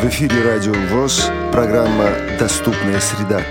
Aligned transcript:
В 0.00 0.04
эфире 0.06 0.42
Радио 0.42 0.72
ВОЗ, 0.90 1.30
программа 1.52 2.08
«Доступная 2.38 3.00
среда». 3.00 3.42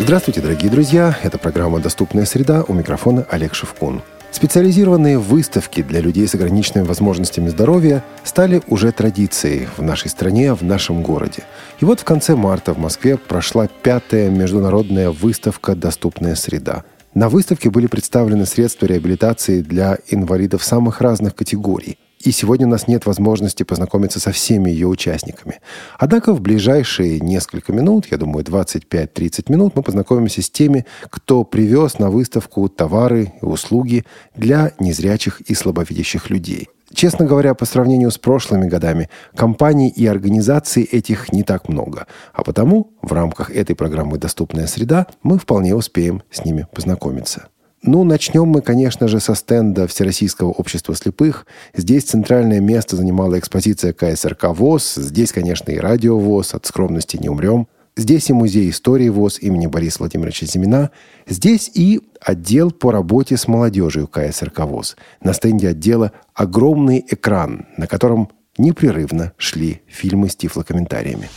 Здравствуйте, 0.00 0.40
дорогие 0.40 0.68
друзья! 0.68 1.16
Это 1.22 1.38
программа 1.38 1.78
«Доступная 1.78 2.24
среда» 2.24 2.64
у 2.66 2.74
микрофона 2.74 3.24
Олег 3.30 3.54
Шевкун. 3.54 4.02
Специализированные 4.32 5.18
выставки 5.20 5.80
для 5.80 6.00
людей 6.00 6.26
с 6.26 6.34
ограниченными 6.34 6.84
возможностями 6.88 7.50
здоровья 7.50 8.02
стали 8.24 8.62
уже 8.66 8.90
традицией 8.90 9.68
в 9.76 9.80
нашей 9.80 10.08
стране, 10.08 10.54
в 10.54 10.62
нашем 10.62 11.04
городе. 11.04 11.44
И 11.78 11.84
вот 11.84 12.00
в 12.00 12.04
конце 12.04 12.34
марта 12.34 12.74
в 12.74 12.78
Москве 12.78 13.18
прошла 13.18 13.68
пятая 13.68 14.28
международная 14.28 15.10
выставка 15.10 15.76
«Доступная 15.76 16.34
среда». 16.34 16.82
На 17.14 17.28
выставке 17.28 17.70
были 17.70 17.86
представлены 17.86 18.44
средства 18.46 18.86
реабилитации 18.86 19.62
для 19.62 19.98
инвалидов 20.08 20.64
самых 20.64 21.00
разных 21.00 21.36
категорий. 21.36 21.96
И 22.22 22.30
сегодня 22.30 22.68
у 22.68 22.70
нас 22.70 22.86
нет 22.86 23.04
возможности 23.04 23.64
познакомиться 23.64 24.20
со 24.20 24.30
всеми 24.30 24.70
ее 24.70 24.86
участниками. 24.86 25.60
Однако 25.98 26.32
в 26.32 26.40
ближайшие 26.40 27.18
несколько 27.18 27.72
минут, 27.72 28.06
я 28.10 28.16
думаю, 28.16 28.44
25-30 28.44 29.50
минут, 29.50 29.74
мы 29.74 29.82
познакомимся 29.82 30.40
с 30.40 30.48
теми, 30.48 30.86
кто 31.10 31.42
привез 31.42 31.98
на 31.98 32.10
выставку 32.10 32.68
товары 32.68 33.32
и 33.42 33.44
услуги 33.44 34.04
для 34.36 34.72
незрячих 34.78 35.40
и 35.40 35.54
слабовидящих 35.54 36.30
людей. 36.30 36.68
Честно 36.94 37.24
говоря, 37.24 37.54
по 37.54 37.64
сравнению 37.64 38.10
с 38.10 38.18
прошлыми 38.18 38.68
годами, 38.68 39.08
компаний 39.34 39.88
и 39.88 40.06
организаций 40.06 40.84
этих 40.84 41.32
не 41.32 41.42
так 41.42 41.68
много. 41.68 42.06
А 42.32 42.44
потому 42.44 42.92
в 43.02 43.12
рамках 43.12 43.50
этой 43.50 43.74
программы 43.74 44.18
«Доступная 44.18 44.66
среда» 44.66 45.06
мы 45.22 45.38
вполне 45.38 45.74
успеем 45.74 46.22
с 46.30 46.44
ними 46.44 46.66
познакомиться. 46.72 47.48
Ну, 47.84 48.04
начнем 48.04 48.46
мы, 48.46 48.62
конечно 48.62 49.08
же, 49.08 49.18
со 49.18 49.34
стенда 49.34 49.88
Всероссийского 49.88 50.50
общества 50.50 50.94
слепых. 50.94 51.46
Здесь 51.74 52.04
центральное 52.04 52.60
место 52.60 52.94
занимала 52.94 53.36
экспозиция 53.40 53.92
КСРК 53.92 54.50
ВОЗ. 54.50 54.94
Здесь, 54.94 55.32
конечно, 55.32 55.72
и 55.72 55.78
радио 55.78 56.16
ВОЗ. 56.16 56.54
От 56.54 56.64
скромности 56.64 57.16
не 57.16 57.28
умрем. 57.28 57.66
Здесь 57.96 58.30
и 58.30 58.32
музей 58.32 58.70
истории 58.70 59.08
ВОЗ 59.08 59.40
имени 59.40 59.66
Бориса 59.66 59.98
Владимировича 59.98 60.46
Зимина. 60.46 60.92
Здесь 61.26 61.72
и 61.74 62.00
отдел 62.20 62.70
по 62.70 62.92
работе 62.92 63.36
с 63.36 63.48
молодежью 63.48 64.06
КСРК 64.06 64.60
ВОЗ. 64.60 64.96
На 65.20 65.32
стенде 65.32 65.70
отдела 65.70 66.12
огромный 66.34 67.04
экран, 67.08 67.66
на 67.76 67.88
котором 67.88 68.30
непрерывно 68.58 69.32
шли 69.36 69.82
фильмы 69.88 70.28
с 70.28 70.36
тифлокомментариями. 70.36 71.28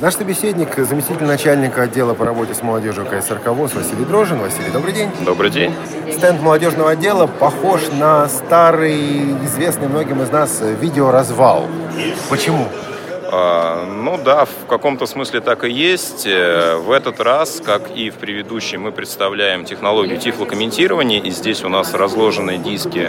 Наш 0.00 0.14
собеседник, 0.14 0.78
заместитель 0.78 1.26
начальника 1.26 1.82
отдела 1.82 2.14
по 2.14 2.24
работе 2.24 2.54
с 2.54 2.62
молодежью 2.62 3.04
КСРК 3.04 3.48
ВОЗ 3.48 3.74
Василий 3.74 4.06
Дрожин. 4.06 4.38
Василий, 4.38 4.70
добрый 4.70 4.94
день. 4.94 5.10
Добрый 5.26 5.50
день. 5.50 5.74
Стенд 6.10 6.40
молодежного 6.40 6.92
отдела 6.92 7.26
похож 7.26 7.82
на 7.92 8.26
старый, 8.28 9.34
известный 9.44 9.88
многим 9.88 10.22
из 10.22 10.30
нас 10.30 10.62
видеоразвал. 10.80 11.66
Почему? 12.30 12.66
А, 13.32 13.86
ну 13.86 14.18
да, 14.18 14.44
в 14.44 14.66
каком-то 14.68 15.06
смысле 15.06 15.40
так 15.40 15.62
и 15.62 15.70
есть. 15.70 16.26
Э, 16.26 16.74
в 16.78 16.90
этот 16.90 17.20
раз, 17.20 17.62
как 17.64 17.96
и 17.96 18.10
в 18.10 18.16
предыдущий, 18.16 18.76
мы 18.76 18.90
представляем 18.90 19.64
технологию 19.64 20.18
тифлокомментирования, 20.18 21.20
и 21.20 21.30
здесь 21.30 21.62
у 21.62 21.68
нас 21.68 21.94
разложены 21.94 22.58
диски 22.58 23.08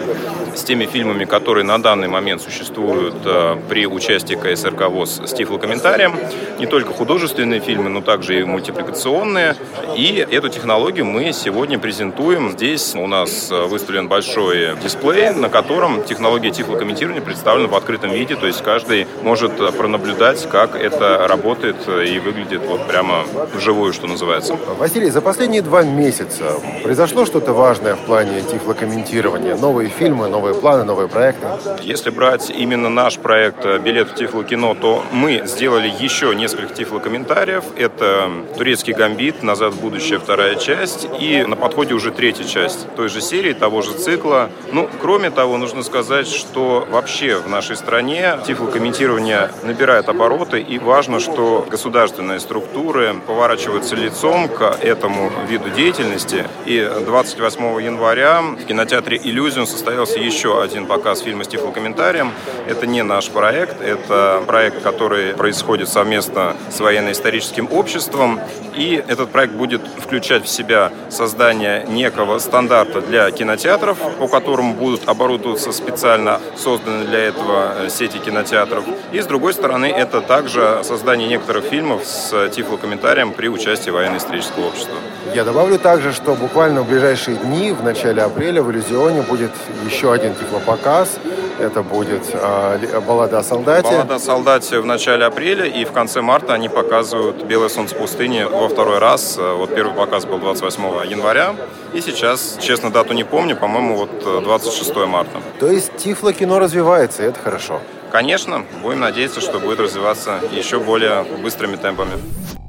с 0.56 0.64
теми 0.64 0.86
фильмами, 0.86 1.26
которые 1.26 1.64
на 1.64 1.82
данный 1.82 2.08
момент 2.08 2.44
существуют 2.44 3.16
э, 3.26 3.58
при 3.68 3.88
участии 3.88 4.36
КСРК 4.36 4.90
ВОЗ 4.90 5.22
с 5.26 5.34
тифлокомментарием. 5.34 6.14
Не 6.60 6.68
только 6.68 6.94
художественные 6.94 7.60
фильмы, 7.60 7.90
но 7.90 8.02
также 8.02 8.42
и 8.42 8.44
мультипликационные. 8.44 9.56
И 9.98 10.24
эту 10.30 10.50
технологию 10.50 11.06
мы 11.06 11.34
сегодня 11.34 11.80
презентуем. 11.80 12.52
Здесь 12.52 12.94
у 12.94 13.08
нас 13.08 13.50
э, 13.52 13.66
выставлен 13.66 14.08
большой 14.08 14.76
дисплей, 14.84 15.32
на 15.32 15.50
котором 15.50 16.04
технология 16.04 16.52
тифлокомментирования 16.52 17.24
представлена 17.24 17.70
в 17.70 17.76
открытом 17.76 18.12
виде, 18.12 18.36
то 18.36 18.46
есть 18.46 18.62
каждый 18.62 19.08
может 19.24 19.54
пронаблюдать 19.76 20.11
наблюдать, 20.12 20.48
как 20.50 20.76
это 20.76 21.26
работает 21.28 21.78
и 21.88 22.20
выглядит 22.20 22.62
вот 22.66 22.88
прямо 22.88 23.24
вживую, 23.54 23.94
что 23.94 24.08
называется. 24.08 24.58
Василий, 24.78 25.10
за 25.10 25.22
последние 25.22 25.62
два 25.62 25.84
месяца 25.84 26.56
произошло 26.84 27.26
что-то 27.26 27.54
важное 27.54 27.96
в 27.96 28.00
плане 28.00 28.42
тифлокомментирования? 28.42 29.56
Новые 29.56 29.90
фильмы, 29.90 30.28
новые 30.28 30.56
планы, 30.56 30.84
новые 30.84 31.08
проекты? 31.08 31.48
Если 31.82 32.10
брать 32.10 32.50
именно 32.50 32.90
наш 32.90 33.18
проект 33.18 33.66
«Билет 33.84 34.10
в 34.10 34.16
Тифлокино», 34.16 34.76
то 34.76 35.04
мы 35.12 35.44
сделали 35.46 35.92
еще 36.00 36.36
несколько 36.36 36.74
тифлокомментариев. 36.74 37.64
Это 37.78 38.30
«Турецкий 38.58 38.94
гамбит», 38.94 39.44
«Назад 39.44 39.74
в 39.74 39.82
будущее» 39.82 40.20
вторая 40.20 40.56
часть 40.56 41.08
и 41.20 41.44
на 41.48 41.56
подходе 41.56 41.94
уже 41.94 42.12
третья 42.12 42.44
часть 42.44 42.88
той 42.96 43.10
же 43.10 43.22
серии, 43.22 43.54
того 43.54 43.82
же 43.82 43.94
цикла. 43.94 44.50
Ну, 44.72 44.90
кроме 45.02 45.32
того, 45.32 45.58
нужно 45.58 45.84
сказать, 45.84 46.28
что 46.28 46.88
вообще 46.90 47.38
в 47.38 47.50
нашей 47.50 47.76
стране 47.76 48.38
тифлокомментирование 48.46 49.50
набирает 49.64 50.01
набирает 50.02 50.10
обороты, 50.10 50.60
и 50.62 50.80
важно, 50.80 51.20
что 51.20 51.66
государственные 51.70 52.40
структуры 52.40 53.16
поворачиваются 53.28 53.96
лицом 53.96 54.48
к 54.48 54.78
этому 54.82 55.32
виду 55.48 55.70
деятельности. 55.70 56.46
И 56.66 56.90
28 57.06 57.82
января 57.82 58.42
в 58.42 58.66
кинотеатре 58.66 59.20
«Иллюзион» 59.24 59.68
состоялся 59.68 60.20
еще 60.20 60.62
один 60.62 60.86
показ 60.86 61.22
фильма 61.22 61.44
с 61.44 61.48
тифлокомментарием. 61.48 62.32
Это 62.68 62.88
не 62.88 63.04
наш 63.04 63.30
проект, 63.30 63.82
это 63.82 64.44
проект, 64.48 64.82
который 64.82 65.34
происходит 65.34 65.90
совместно 65.90 66.56
с 66.70 66.80
военно-историческим 66.80 67.68
обществом. 67.72 68.40
И 68.76 69.04
этот 69.08 69.32
проект 69.32 69.54
будет 69.54 69.82
включать 69.98 70.46
в 70.46 70.50
себя 70.50 70.92
создание 71.10 71.86
некого 71.88 72.40
стандарта 72.40 73.02
для 73.02 73.30
кинотеатров, 73.32 73.98
по 74.18 74.28
которому 74.28 74.74
будут 74.74 75.08
оборудоваться 75.08 75.72
специально 75.72 76.40
созданные 76.56 77.08
для 77.08 77.20
этого 77.20 77.90
сети 77.90 78.18
кинотеатров. 78.18 78.86
И, 79.12 79.20
с 79.20 79.26
другой 79.26 79.54
стороны, 79.54 79.86
это 79.86 80.22
также 80.22 80.82
создание 80.84 81.28
некоторых 81.28 81.66
фильмов 81.66 82.06
с 82.06 82.50
тифлокомментарием 82.50 83.34
при 83.34 83.48
участии 83.48 83.90
военно-исторического 83.90 84.68
общества. 84.68 84.96
Я 85.34 85.46
добавлю 85.46 85.78
также, 85.80 86.12
что 86.12 86.34
буквально 86.36 86.82
в 86.82 86.90
ближайшие 86.90 87.38
дни, 87.38 87.72
в 87.72 87.84
начале 87.84 88.22
апреля 88.22 88.62
в 88.62 88.72
Иллюзионе 88.72 89.22
будет 89.22 89.52
еще 89.86 90.12
один 90.12 90.36
тифлопоказ. 90.36 91.20
Это 91.60 91.84
будет 91.84 92.24
э, 92.34 93.02
«Баллада 93.08 93.40
о 93.40 93.44
солдате». 93.44 93.90
«Баллада 93.90 94.16
о 94.16 94.20
солдате» 94.20 94.80
в 94.80 94.86
начале 94.86 95.26
апреля, 95.26 95.66
и 95.66 95.86
в 95.86 95.92
конце 95.92 96.22
марта 96.22 96.54
они 96.54 96.70
показывают 96.70 97.44
«Белое 97.44 97.70
солнце 97.70 97.96
пустыни» 97.96 98.44
во 98.44 98.68
второй 98.68 98.98
раз. 98.98 99.38
Вот 99.38 99.74
первый 99.74 99.94
показ 99.94 100.26
был 100.26 100.40
28 100.40 101.10
января, 101.10 101.56
и 101.94 102.02
сейчас, 102.02 102.58
честно, 102.60 102.90
дату 102.90 103.14
не 103.14 103.24
помню, 103.24 103.56
по-моему, 103.56 103.96
вот 103.96 104.44
26 104.44 104.96
марта. 105.06 105.40
То 105.60 105.72
есть 105.72 105.96
тифло-кино 105.98 106.60
развивается, 106.60 107.24
и 107.24 107.28
это 107.28 107.40
хорошо. 107.40 107.80
Конечно, 108.12 108.66
будем 108.82 109.00
надеяться, 109.00 109.40
что 109.40 109.60
будет 109.60 109.80
развиваться 109.80 110.40
еще 110.52 110.80
более 110.80 111.24
быстрыми 111.44 111.76
темпами. 111.78 112.14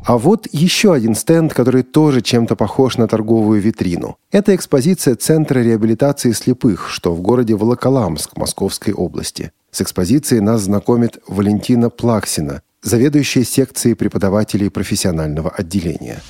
А 0.05 0.19
вот 0.19 0.49
еще 0.51 0.93
один 0.93 1.15
стенд, 1.15 1.55
который 1.55 1.85
тоже 1.85 2.23
чем-то 2.23 2.57
похож 2.57 2.97
на 2.97 3.07
торговую 3.07 3.61
витрину. 3.61 4.17
Это 4.33 4.55
экспозиция 4.55 5.15
Центра 5.15 5.61
реабилитации 5.61 6.33
слепых, 6.33 6.89
что 6.91 7.15
в 7.15 7.21
городе 7.21 7.55
Волоколамск 7.55 8.37
Московской 8.37 8.93
области. 8.93 9.53
С 9.71 9.81
экспозицией 9.81 10.41
нас 10.41 10.63
знакомит 10.63 11.19
Валентина 11.29 11.89
Плаксина, 11.89 12.63
заведующая 12.83 13.45
секцией 13.45 13.95
преподавателей 13.95 14.71
профессионального 14.71 15.51
отделения. 15.51 16.21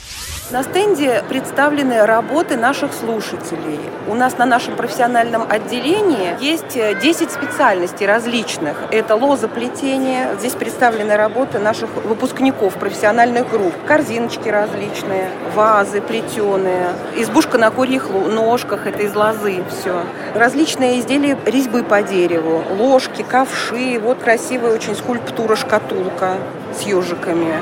На 0.51 0.63
стенде 0.63 1.25
представлены 1.31 2.05
работы 2.05 2.57
наших 2.59 2.93
слушателей. 2.93 3.81
У 4.07 4.15
нас 4.15 4.37
на 4.37 4.45
нашем 4.45 4.77
профессиональном 4.77 5.51
отделении 5.51 6.37
есть 6.43 6.75
10 6.75 7.23
э, 7.23 7.31
специальностей 7.31 8.05
различных. 8.05 8.77
Это 8.91 9.15
лозоплетение. 9.15 10.37
Здесь 10.39 10.53
представлены 10.53 11.17
работы 11.17 11.59
наших 11.59 11.89
выпускников 12.05 12.75
профессиональных 12.75 13.49
групп. 13.49 13.73
Корзиночки 13.87 14.51
различные, 14.51 15.31
вазы 15.55 16.03
плетеные, 16.03 16.89
избушка 17.17 17.57
на 17.57 17.71
курьих 17.71 18.11
ножках, 18.11 18.87
это 18.87 19.05
из 19.05 19.15
лозы 19.15 19.65
все. 19.71 20.05
Различные 20.35 21.01
изделия 21.01 21.39
резьбы 21.47 21.83
по 21.83 22.03
дереву, 22.03 22.63
ложки, 22.77 23.23
ковши. 23.23 23.99
Вот 23.99 24.19
красивая 24.19 24.75
очень 24.75 24.95
скульптура 24.95 25.57
шкатулка 25.57 26.37
с 26.77 26.83
ежиками 26.83 27.55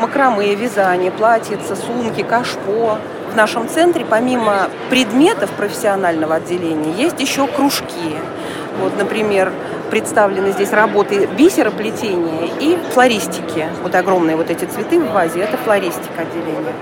макраме, 0.00 0.54
вязание, 0.54 1.10
платьица, 1.10 1.76
сумки, 1.76 2.22
кашпо. 2.22 2.98
В 3.32 3.36
нашем 3.36 3.68
центре 3.68 4.04
помимо 4.04 4.68
предметов 4.90 5.50
профессионального 5.52 6.36
отделения 6.36 6.92
есть 6.92 7.20
еще 7.20 7.46
кружки. 7.46 8.16
Вот, 8.80 8.96
например, 8.98 9.52
представлены 9.90 10.52
здесь 10.52 10.72
работы 10.72 11.26
бисероплетения 11.26 12.50
и 12.60 12.78
флористики. 12.92 13.66
Вот 13.82 13.94
огромные 13.94 14.36
вот 14.36 14.50
эти 14.50 14.64
цветы 14.64 15.00
в 15.00 15.12
вазе– 15.12 15.40
это 15.42 15.56
флористика 15.56 16.22
отделения. 16.22 16.74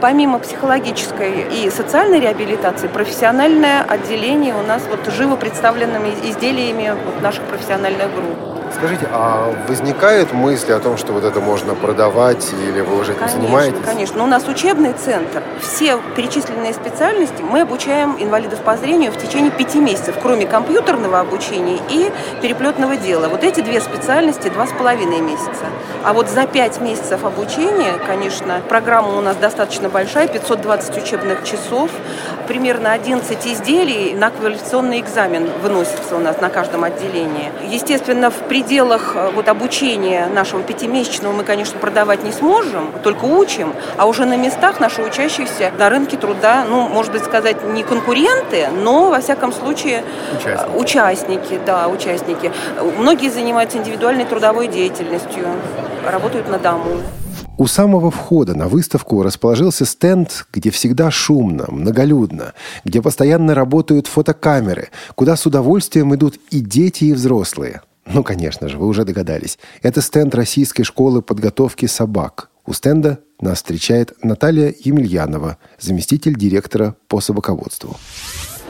Помимо 0.00 0.38
психологической 0.38 1.46
и 1.52 1.70
социальной 1.70 2.20
реабилитации, 2.20 2.88
профессиональное 2.88 3.82
отделение 3.82 4.54
у 4.54 4.62
нас 4.62 4.82
вот 4.88 5.12
живо 5.14 5.36
представленными 5.36 6.10
изделиями 6.24 6.94
вот 7.04 7.22
наших 7.22 7.44
профессиональных 7.44 8.14
групп. 8.14 8.53
Скажите, 8.84 9.08
а 9.10 9.50
возникают 9.66 10.34
мысли 10.34 10.70
о 10.72 10.78
том, 10.78 10.98
что 10.98 11.14
вот 11.14 11.24
это 11.24 11.40
можно 11.40 11.74
продавать 11.74 12.46
или 12.52 12.82
вы 12.82 12.98
уже 12.98 13.12
этим 13.12 13.20
конечно, 13.20 13.40
занимаетесь? 13.40 13.78
Конечно, 13.82 14.18
но 14.18 14.24
у 14.24 14.26
нас 14.26 14.46
учебный 14.46 14.92
центр. 14.92 15.42
Все 15.62 15.98
перечисленные 16.14 16.74
специальности 16.74 17.40
мы 17.40 17.62
обучаем 17.62 18.16
инвалидов 18.18 18.58
по 18.60 18.76
зрению 18.76 19.10
в 19.10 19.16
течение 19.16 19.50
пяти 19.50 19.78
месяцев, 19.78 20.16
кроме 20.20 20.44
компьютерного 20.44 21.20
обучения 21.20 21.78
и 21.88 22.12
переплетного 22.42 22.98
дела. 22.98 23.28
Вот 23.28 23.42
эти 23.42 23.62
две 23.62 23.80
специальности 23.80 24.48
два 24.50 24.66
с 24.66 24.72
половиной 24.72 25.22
месяца. 25.22 25.64
А 26.04 26.12
вот 26.12 26.28
за 26.28 26.46
пять 26.46 26.78
месяцев 26.82 27.24
обучения, 27.24 27.94
конечно, 28.06 28.60
программа 28.68 29.16
у 29.16 29.22
нас 29.22 29.36
достаточно 29.36 29.88
большая, 29.88 30.28
520 30.28 31.02
учебных 31.02 31.42
часов, 31.44 31.90
примерно 32.46 32.92
11 32.92 33.46
изделий 33.46 34.12
на 34.12 34.28
квалификационный 34.28 35.00
экзамен 35.00 35.48
выносится 35.62 36.16
у 36.16 36.18
нас 36.18 36.42
на 36.42 36.50
каждом 36.50 36.84
отделении. 36.84 37.50
Естественно, 37.66 38.30
в 38.30 38.34
пределах 38.46 38.73
э, 38.82 39.30
вот 39.34 39.48
обучения 39.48 40.26
нашего 40.26 40.62
пятимесячного 40.62 41.32
мы, 41.32 41.44
конечно, 41.44 41.78
продавать 41.78 42.24
не 42.24 42.32
сможем, 42.32 42.92
только 43.02 43.24
учим, 43.24 43.72
а 43.96 44.06
уже 44.06 44.24
на 44.24 44.36
местах 44.36 44.80
наши 44.80 45.02
учащиеся 45.02 45.72
на 45.78 45.88
рынке 45.88 46.16
труда, 46.16 46.64
ну, 46.68 46.88
может 46.88 47.12
быть, 47.12 47.24
сказать, 47.24 47.64
не 47.64 47.82
конкуренты, 47.82 48.68
но, 48.68 49.10
во 49.10 49.20
всяком 49.20 49.52
случае, 49.52 50.04
участники, 50.74 51.54
участники 51.54 51.60
да, 51.64 51.88
участники. 51.88 52.52
Многие 52.98 53.30
занимаются 53.30 53.78
индивидуальной 53.78 54.24
трудовой 54.24 54.68
деятельностью, 54.68 55.46
работают 56.10 56.48
на 56.48 56.58
дому. 56.58 57.00
У 57.56 57.66
самого 57.66 58.10
входа 58.10 58.54
на 58.54 58.66
выставку 58.66 59.22
расположился 59.22 59.86
стенд, 59.86 60.46
где 60.52 60.70
всегда 60.70 61.10
шумно, 61.10 61.66
многолюдно, 61.68 62.52
где 62.84 63.00
постоянно 63.00 63.54
работают 63.54 64.08
фотокамеры, 64.08 64.88
куда 65.14 65.36
с 65.36 65.46
удовольствием 65.46 66.14
идут 66.14 66.36
и 66.50 66.60
дети, 66.60 67.04
и 67.04 67.12
взрослые. 67.12 67.80
Ну, 68.06 68.22
конечно 68.22 68.68
же, 68.68 68.76
вы 68.76 68.86
уже 68.86 69.04
догадались. 69.04 69.58
Это 69.82 70.00
стенд 70.00 70.34
Российской 70.34 70.82
школы 70.82 71.22
подготовки 71.22 71.86
собак. 71.86 72.50
У 72.66 72.72
стенда 72.72 73.20
нас 73.40 73.58
встречает 73.58 74.12
Наталья 74.22 74.74
Емельянова, 74.78 75.58
заместитель 75.78 76.34
директора 76.34 76.96
по 77.08 77.20
собаководству. 77.20 77.96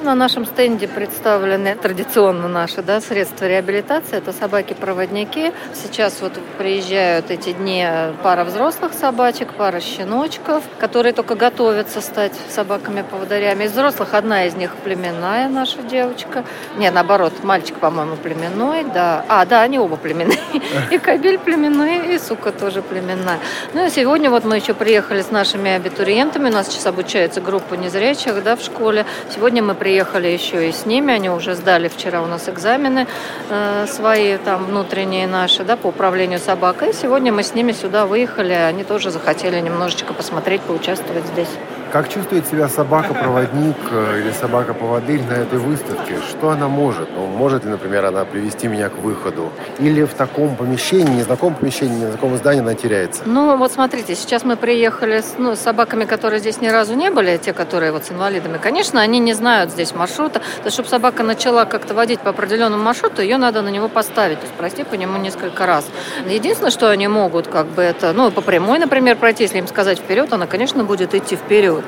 На 0.04 0.14
нашем 0.14 0.44
стенде 0.44 0.86
представлены 0.86 1.76
традиционно 1.76 2.46
наши 2.46 2.82
да, 2.82 3.00
средства 3.00 3.46
реабилитации. 3.46 4.18
Это 4.18 4.34
собаки-проводники. 4.34 5.54
Сейчас 5.72 6.20
вот 6.20 6.34
приезжают 6.58 7.30
эти 7.30 7.52
дни 7.52 7.86
пара 8.22 8.44
взрослых 8.44 8.92
собачек, 8.92 9.54
пара 9.54 9.80
щеночков, 9.80 10.62
которые 10.78 11.14
только 11.14 11.36
готовятся 11.36 12.02
стать 12.02 12.34
собаками-поводырями. 12.50 13.64
Из 13.64 13.72
взрослых 13.72 14.12
одна 14.12 14.44
из 14.44 14.54
них 14.56 14.76
племенная 14.84 15.48
наша 15.48 15.82
девочка. 15.82 16.44
Не, 16.76 16.90
наоборот, 16.90 17.32
мальчик, 17.42 17.78
по-моему, 17.78 18.16
племенной. 18.16 18.84
Да. 18.84 19.24
А, 19.26 19.46
да, 19.46 19.62
они 19.62 19.78
оба 19.78 19.96
племенные. 19.96 20.38
И 20.90 20.98
кабель 20.98 21.38
племенной, 21.38 22.14
и 22.14 22.18
сука 22.18 22.52
тоже 22.52 22.82
племенная. 22.82 23.38
Ну 23.72 23.86
и 23.86 23.88
сегодня 23.88 24.28
вот 24.28 24.44
мы 24.44 24.56
еще 24.56 24.74
приехали 24.74 25.22
с 25.22 25.30
нашими 25.30 25.70
абитуриентами. 25.70 26.50
У 26.50 26.52
нас 26.52 26.68
сейчас 26.68 26.84
обучается 26.84 27.40
группа 27.40 27.72
незрячих 27.72 28.42
да, 28.44 28.54
в 28.56 28.60
школе. 28.60 29.06
Сегодня 29.34 29.62
мы 29.62 29.74
приехали 29.74 29.94
приехали 29.94 30.26
еще 30.26 30.69
и 30.69 30.73
с 30.73 30.87
ними, 30.87 31.14
они 31.14 31.31
уже 31.31 31.55
сдали 31.55 31.87
вчера 31.87 32.20
у 32.20 32.26
нас 32.26 32.49
экзамены 32.49 33.06
э, 33.49 33.87
свои, 33.87 34.38
там, 34.38 34.64
внутренние 34.64 35.29
наши, 35.29 35.62
да, 35.62 35.76
по 35.76 35.87
управлению 35.87 36.41
собакой. 36.41 36.91
И 36.91 36.93
сегодня 36.93 37.32
мы 37.32 37.44
с 37.44 37.55
ними 37.55 37.70
сюда 37.70 38.05
выехали, 38.05 38.55
они 38.55 38.82
тоже 38.82 39.12
захотели 39.12 39.61
немножечко 39.61 40.12
посмотреть, 40.12 40.62
поучаствовать 40.62 41.26
здесь. 41.26 41.50
Как 41.94 42.08
чувствует 42.08 42.44
себя 42.49 42.69
собака-проводник 42.69 43.76
э, 43.93 44.20
или 44.20 44.32
собака-поводырь 44.32 45.23
на 45.31 45.35
этой 45.35 45.61
выставке? 45.61 46.17
Что 46.29 46.50
она 46.50 46.67
может? 46.67 47.08
Ну, 47.14 47.26
может 47.26 47.64
ли, 47.64 47.70
например, 47.70 48.05
она 48.06 48.25
привести 48.25 48.67
меня 48.67 48.88
к 48.88 48.99
выходу? 48.99 49.52
Или 49.79 50.02
в 50.02 50.12
таком 50.12 50.56
помещении, 50.56 51.19
незнакомом 51.19 51.55
помещении, 51.55 52.05
незнакомом 52.05 52.38
здании 52.38 52.62
она 52.62 52.75
теряется? 52.75 53.23
Ну, 53.26 53.56
вот 53.56 53.70
смотрите, 53.70 54.17
сейчас 54.17 54.43
мы 54.43 54.56
приехали 54.56 55.20
с, 55.20 55.37
ну, 55.38 55.55
с 55.55 55.61
собаками, 55.61 56.05
которые 56.05 56.41
здесь 56.41 56.61
ни 56.61 56.67
разу 56.67 56.94
не 56.96 57.12
были, 57.12 57.37
те, 57.37 57.52
которые 57.52 57.93
вот 57.93 58.06
с 58.06 58.11
инвалидами. 58.11 58.58
Конечно, 58.58 59.00
они 59.00 59.20
не 59.20 59.32
знают 59.32 59.70
здесь 59.70 59.94
маршрута. 59.94 60.41
То 60.41 60.64
есть, 60.64 60.75
чтобы 60.75 60.88
собака 60.88 61.23
начала 61.23 61.64
как-то 61.64 61.94
водить 61.94 62.19
по 62.19 62.31
определенному 62.31 62.82
маршруту, 62.82 63.23
ее 63.23 63.37
надо 63.37 63.62
на 63.62 63.69
него 63.69 63.87
поставить, 63.87 64.41
то 64.41 64.46
есть 64.46 64.56
пройти 64.56 64.82
по 64.82 64.94
нему 64.94 65.17
несколько 65.19 65.64
раз. 65.64 65.87
Единственное, 66.26 66.73
что 66.73 66.91
они 66.91 67.06
могут, 67.06 67.46
как 67.46 67.69
бы 67.69 67.82
это, 67.82 68.12
ну, 68.12 68.32
по 68.32 68.41
прямой, 68.41 68.81
например, 68.81 69.14
пройти, 69.14 69.44
если 69.44 69.58
им 69.58 69.69
сказать 69.69 70.00
вперед, 70.00 70.32
она, 70.32 70.49
конечно, 70.49 70.82
будет 70.82 71.14
идти 71.14 71.37
вперед 71.37 71.83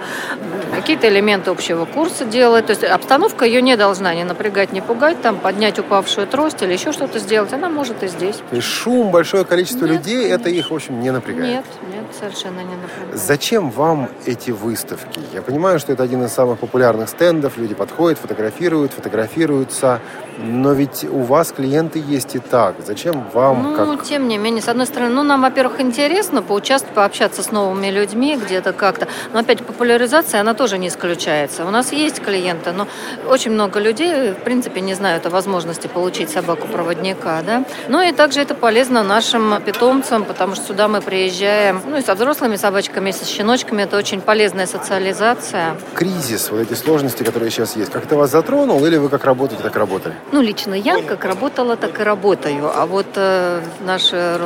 какие-то 0.74 1.08
элементы 1.08 1.50
общего 1.50 1.84
курса 1.84 2.24
делает. 2.24 2.66
То 2.66 2.72
есть 2.72 2.84
обстановка 2.84 3.44
ее 3.44 3.62
не 3.62 3.76
должна 3.76 4.14
ни 4.14 4.22
напрягать, 4.22 4.72
ни 4.72 4.80
пугать, 4.80 5.20
там 5.22 5.38
поднять 5.38 5.78
упавшую 5.78 6.26
трость 6.26 6.62
или 6.62 6.72
еще 6.72 6.92
что-то 6.92 7.18
сделать. 7.18 7.52
Она 7.52 7.68
может 7.68 8.02
и 8.02 8.08
здесь. 8.08 8.36
Есть 8.52 8.66
шум, 8.66 9.10
большое 9.10 9.44
количество 9.44 9.86
нет, 9.86 9.98
людей, 9.98 10.28
это 10.28 10.48
их, 10.48 10.70
в 10.70 10.74
общем, 10.74 11.00
не 11.00 11.10
напрягает? 11.10 11.46
Нет, 11.46 11.64
нет, 11.94 12.04
совершенно 12.18 12.60
не 12.60 12.76
напрягает. 12.76 13.20
Зачем 13.20 13.70
вам 13.70 14.08
эти 14.24 14.50
выставки? 14.50 15.20
Я 15.32 15.42
понимаю, 15.42 15.78
что 15.78 15.92
это 15.92 16.02
один 16.02 16.24
из 16.24 16.32
самых 16.32 16.58
популярных 16.58 17.08
стендов. 17.08 17.56
Люди 17.56 17.74
подходят, 17.74 18.18
фотографируют, 18.18 18.92
фотографируются. 18.92 20.00
Но 20.38 20.72
ведь 20.72 21.04
у 21.04 21.20
вас 21.20 21.52
клиенты 21.52 22.02
есть 22.06 22.34
и 22.34 22.38
так. 22.38 22.76
Зачем 22.86 23.24
вам? 23.32 23.62
Ну, 23.62 23.96
как... 23.96 24.04
тем 24.04 24.28
не 24.28 24.38
менее, 24.38 24.62
с 24.62 24.68
одной 24.68 24.86
стороны, 24.86 25.14
ну, 25.14 25.22
нам, 25.22 25.42
во-первых, 25.42 25.80
интересно 25.80 26.42
поучаствовать, 26.42 26.94
пообщаться 26.94 27.42
с 27.42 27.50
новыми 27.50 27.88
людьми 27.88 28.36
где-то 28.36 28.72
как-то. 28.72 29.08
Но 29.32 29.40
опять 29.40 29.64
популяризация, 29.64 30.40
она 30.40 30.54
тоже 30.54 30.78
не 30.78 30.88
исключается. 30.88 31.64
У 31.64 31.70
нас 31.70 31.92
есть 31.92 32.20
клиенты, 32.20 32.72
но 32.72 32.86
очень 33.28 33.50
много 33.50 33.80
людей, 33.80 34.32
в 34.32 34.42
принципе, 34.42 34.80
не 34.80 34.94
знают 34.94 35.26
о 35.26 35.30
возможности 35.30 35.86
получить 35.86 36.30
собаку-проводника, 36.30 37.42
да. 37.42 37.64
Ну 37.88 38.02
и 38.02 38.12
также 38.12 38.40
это 38.40 38.54
полезно 38.54 39.02
нашим 39.02 39.60
питомцам, 39.62 40.24
потому 40.24 40.54
что 40.54 40.66
сюда 40.66 40.88
мы 40.88 41.00
приезжаем, 41.00 41.80
ну 41.86 41.96
и 41.96 42.02
со 42.02 42.14
взрослыми 42.14 42.56
собачками, 42.56 43.10
и 43.10 43.12
со 43.12 43.24
щеночками. 43.24 43.82
Это 43.82 43.96
очень 43.96 44.20
полезная 44.20 44.66
социализация. 44.66 45.76
Кризис, 45.94 46.50
вот 46.50 46.60
эти 46.60 46.74
сложности, 46.74 47.22
которые 47.22 47.50
сейчас 47.50 47.76
есть, 47.76 47.90
как 47.90 48.04
это 48.04 48.16
вас 48.16 48.30
затронул 48.30 48.84
или 48.84 48.96
вы 48.96 49.08
как 49.08 49.24
работаете, 49.24 49.62
так 49.62 49.76
работали? 49.76 50.14
Ну, 50.32 50.42
лично 50.42 50.74
я 50.74 51.02
как 51.02 51.24
работала, 51.24 51.76
так 51.76 52.00
и 52.00 52.02
работаю. 52.02 52.70
А 52.74 52.86
вот 52.86 53.06
э, 53.14 53.60
наша 53.84 54.40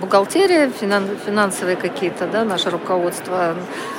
бухгалтерия, 0.00 0.70
финан, 0.70 1.08
финансовые 1.24 1.76
какие-то, 1.76 2.26
да, 2.26 2.44
наше 2.44 2.68
руководство, 2.68 3.54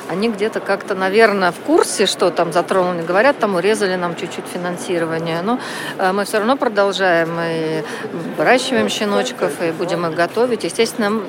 они 0.09 0.29
где-то 0.29 0.59
как-то, 0.59 0.93
наверное, 0.93 1.51
в 1.51 1.59
курсе, 1.59 2.05
что 2.05 2.29
там 2.29 2.53
затронули. 2.53 3.01
Говорят, 3.01 3.39
там 3.39 3.55
урезали 3.55 3.95
нам 3.95 4.15
чуть-чуть 4.15 4.45
финансирование. 4.45 5.41
Но 5.41 5.59
э, 5.97 6.11
мы 6.11 6.25
все 6.25 6.37
равно 6.37 6.55
продолжаем 6.55 7.29
и 7.41 7.83
выращиваем 8.37 8.87
щеночков, 8.87 9.59
и 9.63 9.71
будем 9.71 10.05
их 10.05 10.13
готовить. 10.13 10.63
Естественно, 10.63 11.19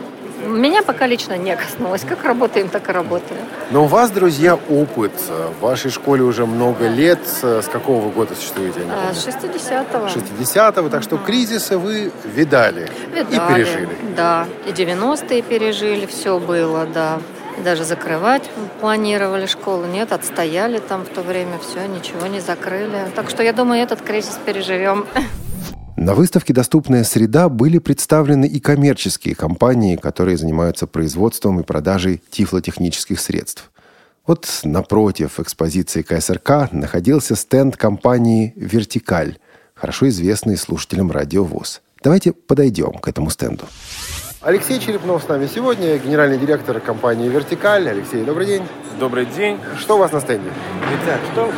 меня 0.47 0.83
пока 0.83 1.07
лично 1.07 1.37
не 1.37 1.55
коснулось. 1.57 2.03
Как 2.03 2.25
работаем, 2.25 2.69
так 2.69 2.89
и 2.89 2.93
работаем. 2.93 3.41
Но 3.71 3.85
у 3.85 3.87
вас, 3.87 4.11
друзья, 4.11 4.59
опыт. 4.69 5.13
В 5.59 5.63
вашей 5.63 5.91
школе 5.91 6.23
уже 6.23 6.47
много 6.47 6.89
лет. 6.89 7.21
С 7.27 7.69
какого 7.73 8.01
вы 8.01 8.11
года 8.11 8.35
существуете? 8.35 8.81
А, 8.91 9.15
с 9.15 9.27
60-го. 9.27 10.07
60-го. 10.07 10.89
Так 10.89 11.03
что 11.03 11.19
кризисы 11.19 11.79
вы 11.79 12.13
видали, 12.25 12.89
видали 13.15 13.35
и 13.35 13.55
пережили. 13.55 13.89
Да, 14.17 14.47
и 14.67 14.71
90-е 14.71 15.43
пережили. 15.43 16.07
Все 16.07 16.39
было, 16.39 16.87
да. 16.87 17.19
Даже 17.63 17.85
закрывать 17.85 18.51
планировали 18.81 19.47
школу. 19.47 19.85
Нет, 19.85 20.13
отстояли 20.13 20.79
там 20.79 21.05
в 21.05 21.09
то 21.09 21.23
время. 21.23 21.59
Все, 21.59 21.87
ничего 21.87 22.27
не 22.27 22.41
закрыли. 22.41 23.07
Так 23.15 23.31
что 23.31 23.43
я 23.43 23.53
думаю, 23.53 23.83
этот 23.83 24.01
кризис 24.03 24.39
переживем. 24.45 25.07
На 25.97 26.15
выставке 26.15 26.53
«Доступная 26.53 27.05
среда» 27.05 27.49
были 27.49 27.79
представлены 27.79 28.47
и 28.47 28.59
коммерческие 28.59 29.37
компании, 29.37 29.95
которые 29.95 30.37
занимаются 30.37 30.89
производством 30.89 31.61
и 31.61 31.63
продажей 31.63 32.21
тифлотехнических 32.31 33.21
средств. 33.21 33.71
Вот 34.27 34.49
напротив 34.65 35.39
экспозиции 35.39 36.03
КСРК 36.03 36.73
находился 36.73 37.37
стенд 37.37 37.77
компании 37.77 38.53
«Вертикаль», 38.57 39.39
хорошо 39.75 40.09
известный 40.09 40.57
слушателям 40.57 41.13
радио 41.13 41.45
ВОЗ. 41.45 41.81
Давайте 42.03 42.33
подойдем 42.33 42.95
к 42.99 43.07
этому 43.07 43.31
стенду. 43.31 43.65
Алексей 44.45 44.79
Черепнов 44.79 45.23
с 45.23 45.29
нами 45.29 45.47
сегодня, 45.47 45.97
генеральный 45.97 46.37
директор 46.37 46.79
компании 46.79 47.31
«Вертикаль». 47.31 47.89
Алексей, 47.89 48.23
добрый 48.25 48.47
день. 48.47 48.63
Добрый 49.01 49.25
день. 49.25 49.59
Что 49.79 49.97
у 49.97 49.99
вас 49.99 50.13
на 50.13 50.21
стенде? 50.21 50.51
Итак, 51.03 51.19
что 51.33 51.51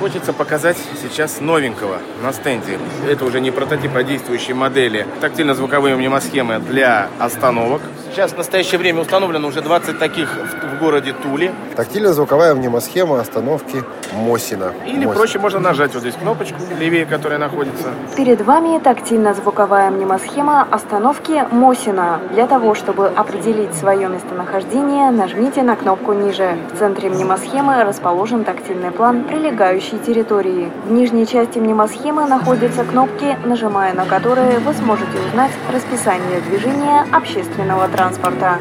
хочется 0.00 0.32
показать 0.32 0.76
сейчас 1.00 1.40
новенького 1.40 1.98
на 2.22 2.32
стенде. 2.32 2.78
Это 3.08 3.24
уже 3.24 3.40
не 3.40 3.50
прототип, 3.50 3.94
а 3.94 4.02
действующие 4.02 4.56
модели 4.56 5.06
тактильно-звуковые 5.20 5.94
мнемосхемы 5.96 6.58
для 6.58 7.08
остановок. 7.18 7.82
Сейчас 8.10 8.32
в 8.32 8.38
настоящее 8.38 8.78
время 8.78 9.02
установлено 9.02 9.46
уже 9.46 9.62
20 9.62 9.98
таких 10.00 10.34
в, 10.34 10.76
в 10.76 10.78
городе 10.80 11.12
Туле. 11.12 11.52
Тактильно-звуковая 11.76 12.54
мнемосхема 12.56 13.20
остановки 13.20 13.84
Мосина. 14.12 14.72
Или 14.84 14.96
Мосина. 14.96 15.12
проще 15.12 15.38
можно 15.38 15.60
нажать 15.60 15.94
вот 15.94 16.00
здесь 16.00 16.16
кнопочку, 16.16 16.58
левее, 16.78 17.06
которая 17.06 17.38
находится. 17.38 17.90
Перед 18.16 18.40
вами 18.40 18.80
тактильно-звуковая 18.80 19.90
мнемосхема 19.92 20.66
остановки 20.68 21.44
Мосина. 21.52 22.20
Для 22.32 22.46
того, 22.46 22.74
чтобы 22.74 23.08
определить 23.08 23.74
свое 23.74 24.08
местонахождение, 24.08 25.10
нажмите 25.10 25.62
на 25.62 25.74
кнопку 25.74 26.12
ниже. 26.12 26.56
В 26.72 26.78
центре 26.78 27.10
мнемосхемы 27.10 27.82
расположен 27.82 28.44
тактильный 28.44 28.92
план 28.92 29.24
прилегающей 29.24 29.98
территории. 29.98 30.70
В 30.86 30.92
нижней 30.92 31.26
части 31.26 31.58
мнемосхемы 31.58 32.26
находятся 32.26 32.84
кнопки, 32.84 33.36
нажимая 33.44 33.94
на 33.94 34.06
которые 34.06 34.60
вы 34.60 34.72
сможете 34.74 35.18
узнать 35.28 35.50
расписание 35.72 36.40
движения 36.40 37.04
общественного 37.12 37.88
транспорта. 37.88 38.58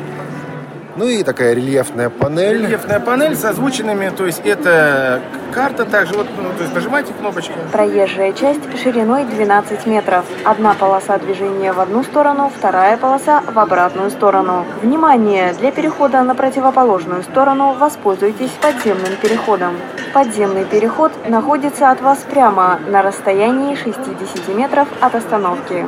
Ну 0.95 1.07
и 1.07 1.23
такая 1.23 1.53
рельефная 1.53 2.09
панель. 2.09 2.63
Рельефная 2.63 2.99
панель 2.99 3.35
с 3.35 3.45
озвученными, 3.45 4.09
то 4.09 4.25
есть 4.25 4.41
это 4.43 5.21
карта 5.53 5.85
также, 5.85 6.15
вот, 6.15 6.27
ну, 6.37 6.49
то 6.57 6.63
есть 6.63 6.73
нажимаете 6.73 7.13
кнопочки. 7.13 7.53
Проезжая 7.71 8.33
часть 8.33 8.61
шириной 8.81 9.25
12 9.25 9.85
метров. 9.85 10.25
Одна 10.43 10.73
полоса 10.73 11.17
движения 11.17 11.73
в 11.73 11.79
одну 11.79 12.03
сторону, 12.03 12.51
вторая 12.55 12.97
полоса 12.97 13.41
в 13.41 13.57
обратную 13.57 14.09
сторону. 14.09 14.65
Внимание! 14.81 15.53
Для 15.59 15.71
перехода 15.71 16.21
на 16.23 16.35
противоположную 16.35 17.23
сторону 17.23 17.73
воспользуйтесь 17.73 18.51
подземным 18.61 19.15
переходом. 19.21 19.75
Подземный 20.13 20.65
переход 20.65 21.11
находится 21.27 21.91
от 21.91 22.01
вас 22.01 22.19
прямо 22.29 22.79
на 22.87 23.01
расстоянии 23.01 23.75
60 23.75 24.47
метров 24.55 24.87
от 24.99 25.15
остановки. 25.15 25.85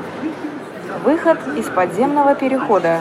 Выход 1.03 1.39
из 1.57 1.65
подземного 1.65 2.35
перехода. 2.35 2.99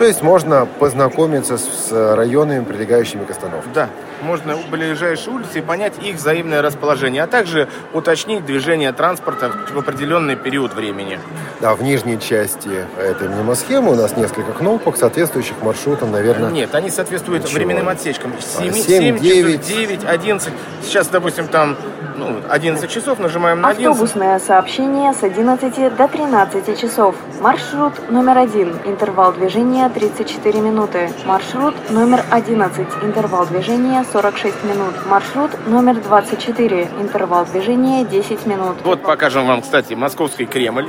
То 0.00 0.06
есть 0.06 0.22
можно 0.22 0.64
познакомиться 0.64 1.58
с 1.58 1.92
районами, 1.92 2.64
прилегающими 2.64 3.26
к 3.26 3.30
остановке. 3.32 3.68
Да, 3.74 3.90
можно 4.22 4.56
ближайшие 4.70 5.34
улицы 5.34 5.58
и 5.58 5.60
понять 5.60 5.92
их 6.02 6.16
взаимное 6.16 6.62
расположение, 6.62 7.22
а 7.22 7.26
также 7.26 7.68
уточнить 7.92 8.46
движение 8.46 8.94
транспорта 8.94 9.52
в 9.70 9.78
определенный 9.78 10.36
период 10.36 10.72
времени. 10.72 11.20
Да, 11.60 11.74
в 11.74 11.82
нижней 11.82 12.18
части 12.18 12.86
этой 12.98 13.28
мнемосхемы 13.28 13.92
у 13.92 13.94
нас 13.94 14.16
несколько 14.16 14.52
кнопок, 14.52 14.96
соответствующих 14.96 15.60
маршрутам, 15.60 16.12
наверное. 16.12 16.50
Нет, 16.50 16.74
они 16.74 16.88
соответствуют 16.88 17.44
Ничего. 17.44 17.58
временным 17.58 17.90
отсечкам. 17.90 18.32
7, 18.40 18.72
7, 18.72 18.82
7 18.82 19.18
9. 19.18 19.60
9, 19.60 20.04
11. 20.06 20.52
Сейчас, 20.82 21.08
допустим, 21.08 21.46
там 21.46 21.76
ну, 22.20 22.40
11 22.48 22.90
часов, 22.90 23.18
нажимаем 23.18 23.60
на 23.60 23.70
11. 23.70 23.86
Автобусное 23.86 24.38
сообщение 24.38 25.12
с 25.12 25.22
11 25.22 25.96
до 25.96 26.08
13 26.08 26.80
часов. 26.80 27.14
Маршрут 27.40 28.10
номер 28.10 28.38
один. 28.38 28.76
Интервал 28.84 29.32
движения 29.32 29.88
34 29.88 30.60
минуты. 30.60 31.10
Маршрут 31.24 31.74
номер 31.90 32.22
11. 32.30 32.86
Интервал 33.02 33.46
движения 33.46 34.04
46 34.12 34.64
минут. 34.64 34.94
Маршрут 35.06 35.50
номер 35.66 35.94
24. 35.94 36.88
Интервал 37.00 37.46
движения 37.46 38.04
10 38.04 38.46
минут. 38.46 38.76
Вот 38.84 39.02
покажем 39.02 39.46
вам, 39.46 39.62
кстати, 39.62 39.94
московский 39.94 40.44
Кремль. 40.44 40.88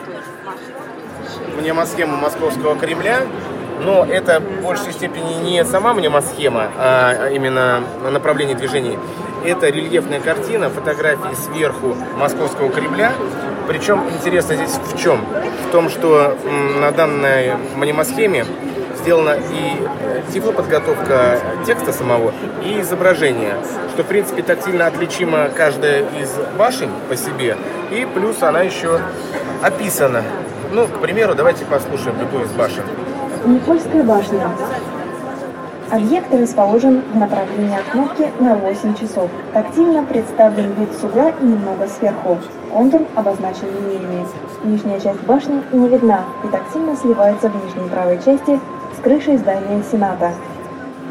Мнемосхему 1.57 2.17
московского 2.17 2.75
Кремля. 2.75 3.27
Но 3.83 4.05
это 4.05 4.39
в 4.39 4.61
большей 4.61 4.93
степени 4.93 5.33
не 5.43 5.65
сама 5.65 5.93
мнемосхема, 5.93 6.69
а 6.77 7.29
именно 7.29 7.83
направление 8.11 8.55
движений. 8.55 8.97
Это 9.43 9.69
рельефная 9.69 10.19
картина, 10.19 10.69
фотографии 10.69 11.33
сверху 11.33 11.95
московского 12.15 12.69
Кремля. 12.69 13.11
Причем 13.67 14.03
интересно 14.09 14.55
здесь 14.55 14.77
в 14.93 15.01
чем? 15.01 15.25
В 15.67 15.71
том, 15.71 15.89
что 15.89 16.37
на 16.79 16.91
данной 16.91 17.55
мнемосхеме 17.75 18.45
сделана 19.01 19.31
и 19.35 19.81
э, 19.81 20.21
тифлоподготовка 20.31 21.39
текста 21.65 21.91
самого, 21.91 22.33
и 22.63 22.81
изображения, 22.81 23.57
что, 23.93 24.03
в 24.03 24.07
принципе, 24.07 24.43
тактильно 24.43 24.85
отличима 24.85 25.49
каждая 25.55 26.01
из 26.19 26.29
башен 26.57 26.89
по 27.09 27.15
себе, 27.15 27.57
и 27.89 28.07
плюс 28.13 28.43
она 28.43 28.61
еще 28.61 28.99
описана. 29.63 30.23
Ну, 30.71 30.87
к 30.87 31.01
примеру, 31.01 31.33
давайте 31.35 31.65
послушаем 31.65 32.19
любую 32.19 32.45
из 32.45 32.51
башен. 32.51 32.83
Никольская 33.45 34.03
башня. 34.03 34.49
Объект 35.89 36.33
расположен 36.33 37.01
в 37.11 37.17
направлении 37.17 37.75
от 37.75 37.83
кнопки 37.85 38.27
на 38.39 38.55
8 38.55 38.93
часов. 38.95 39.29
Тактильно 39.51 40.03
представлен 40.03 40.73
вид 40.73 40.89
с 40.93 41.03
угла 41.03 41.29
и 41.29 41.43
немного 41.43 41.87
сверху. 41.87 42.37
Контур 42.71 43.01
обозначен 43.15 43.67
линиями. 43.89 44.25
Нижняя 44.63 44.99
часть 44.99 45.21
башни 45.23 45.61
не 45.71 45.89
видна 45.89 46.21
и 46.45 46.47
тактильно 46.49 46.95
сливается 46.95 47.49
в 47.49 47.65
нижней 47.65 47.89
правой 47.89 48.17
части 48.23 48.59
с 48.97 49.01
крышей 49.03 49.37
здания 49.37 49.83
Сената. 49.91 50.31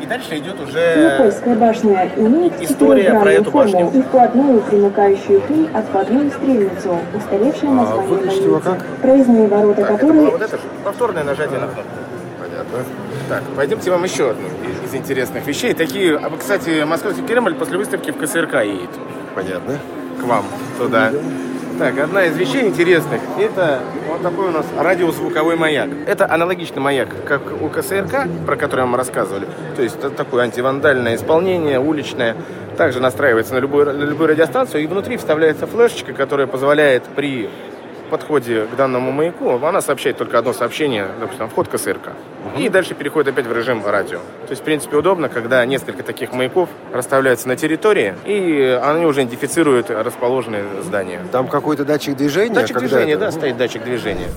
И 0.01 0.07
дальше 0.07 0.39
идет 0.39 0.59
уже... 0.61 1.13
Никольская 1.13 1.57
башня 1.57 2.09
имеет 2.17 2.63
История 2.63 3.21
про 3.21 3.33
эту 3.33 3.51
башню. 3.51 3.73
форму 3.73 3.91
и 3.93 4.03
вкладную, 4.03 4.61
примыкающую 4.63 5.41
к 5.43 5.51
ней 5.51 5.69
отводную 5.75 6.31
стрельницу, 6.31 6.97
устаревшее 7.15 7.73
название 7.73 8.07
выключить 8.07 8.45
его 8.45 8.61
больницы. 8.61 8.87
Проездные 9.03 9.49
ворота 9.49 9.83
Так, 9.83 9.91
это 9.91 9.99
которые 9.99 10.21
было 10.23 10.31
вот 10.31 10.43
это 10.43 10.57
же 10.57 10.63
повторное 10.85 11.25
нажатие 11.25 11.59
на 11.59 11.67
кнопку. 11.67 12.00
Так, 13.29 13.43
пойдемте 13.57 13.91
вам 13.91 14.05
еще 14.05 14.31
одну 14.31 14.49
из 14.85 14.95
интересных 14.95 15.47
вещей. 15.47 15.75
Такие, 15.75 16.17
а, 16.17 16.31
кстати, 16.37 16.85
московский 16.85 17.23
Кремль 17.23 17.55
после 17.55 17.79
выставки 17.79 18.11
в 18.11 18.19
КСРК 18.19 18.65
едет. 18.65 18.91
Понятно. 19.35 19.79
к 20.21 20.25
вам 20.25 20.45
туда. 20.79 21.13
Так, 21.79 21.99
одна 21.99 22.27
из 22.27 22.37
вещей 22.37 22.67
интересных, 22.67 23.23
это 23.39 23.81
вот 24.07 24.21
такой 24.23 24.49
у 24.49 24.51
нас 24.51 24.67
радиозвуковой 24.77 25.57
маяк. 25.57 25.89
Это 26.07 26.31
аналогичный 26.31 26.83
маяк, 26.83 27.09
как 27.25 27.41
у 27.63 27.69
КСРК, 27.71 28.29
про 28.45 28.57
который 28.57 28.85
мы 28.85 28.99
рассказывали. 28.99 29.47
То 29.77 29.83
есть 29.83 29.97
это 29.97 30.11
такое 30.11 30.45
антивандальное 30.45 31.17
исполнение, 31.17 31.81
уличное. 31.81 32.37
Также 32.77 33.01
настраивается 33.01 33.55
на 33.55 33.59
любую, 33.59 33.87
на 33.87 34.03
любую 34.05 34.29
радиостанцию, 34.29 34.83
и 34.83 34.87
внутри 34.87 35.17
вставляется 35.17 35.67
флешечка, 35.67 36.13
которая 36.13 36.47
позволяет 36.47 37.05
при 37.05 37.49
подходе 38.11 38.67
к 38.67 38.77
данному 38.77 39.13
маяку, 39.13 39.51
она 39.65 39.81
сообщает 39.81 40.19
только 40.19 40.39
одно 40.39 40.53
сообщение, 40.53 41.09
допустим, 41.19 41.49
вход 41.49 41.69
КСРК. 41.69 42.11
И 42.59 42.69
дальше 42.69 42.95
переходит 42.95 43.29
опять 43.29 43.47
в 43.47 43.53
режим 43.53 43.87
радио. 43.87 44.19
То 44.19 44.51
есть, 44.51 44.63
в 44.63 44.65
принципе, 44.65 44.97
удобно, 44.97 45.29
когда 45.29 45.65
несколько 45.65 46.03
таких 46.03 46.33
маяков 46.33 46.69
расставляются 46.93 47.49
на 47.49 47.57
территории, 47.57 48.15
и 48.27 48.79
они 48.83 49.07
уже 49.07 49.23
идентифицируют 49.23 49.91
расположенные 49.91 50.65
здания. 50.83 51.21
Там 51.33 51.49
какой-то 51.49 51.85
датчик 51.85 52.17
движения? 52.17 52.55
Датчик 52.55 52.77
Когда 52.77 52.89
движения, 52.89 53.13
это? 53.15 53.27
да, 53.27 53.33
стоит 53.33 53.57
датчик 53.57 53.85
движения. 53.85 54.29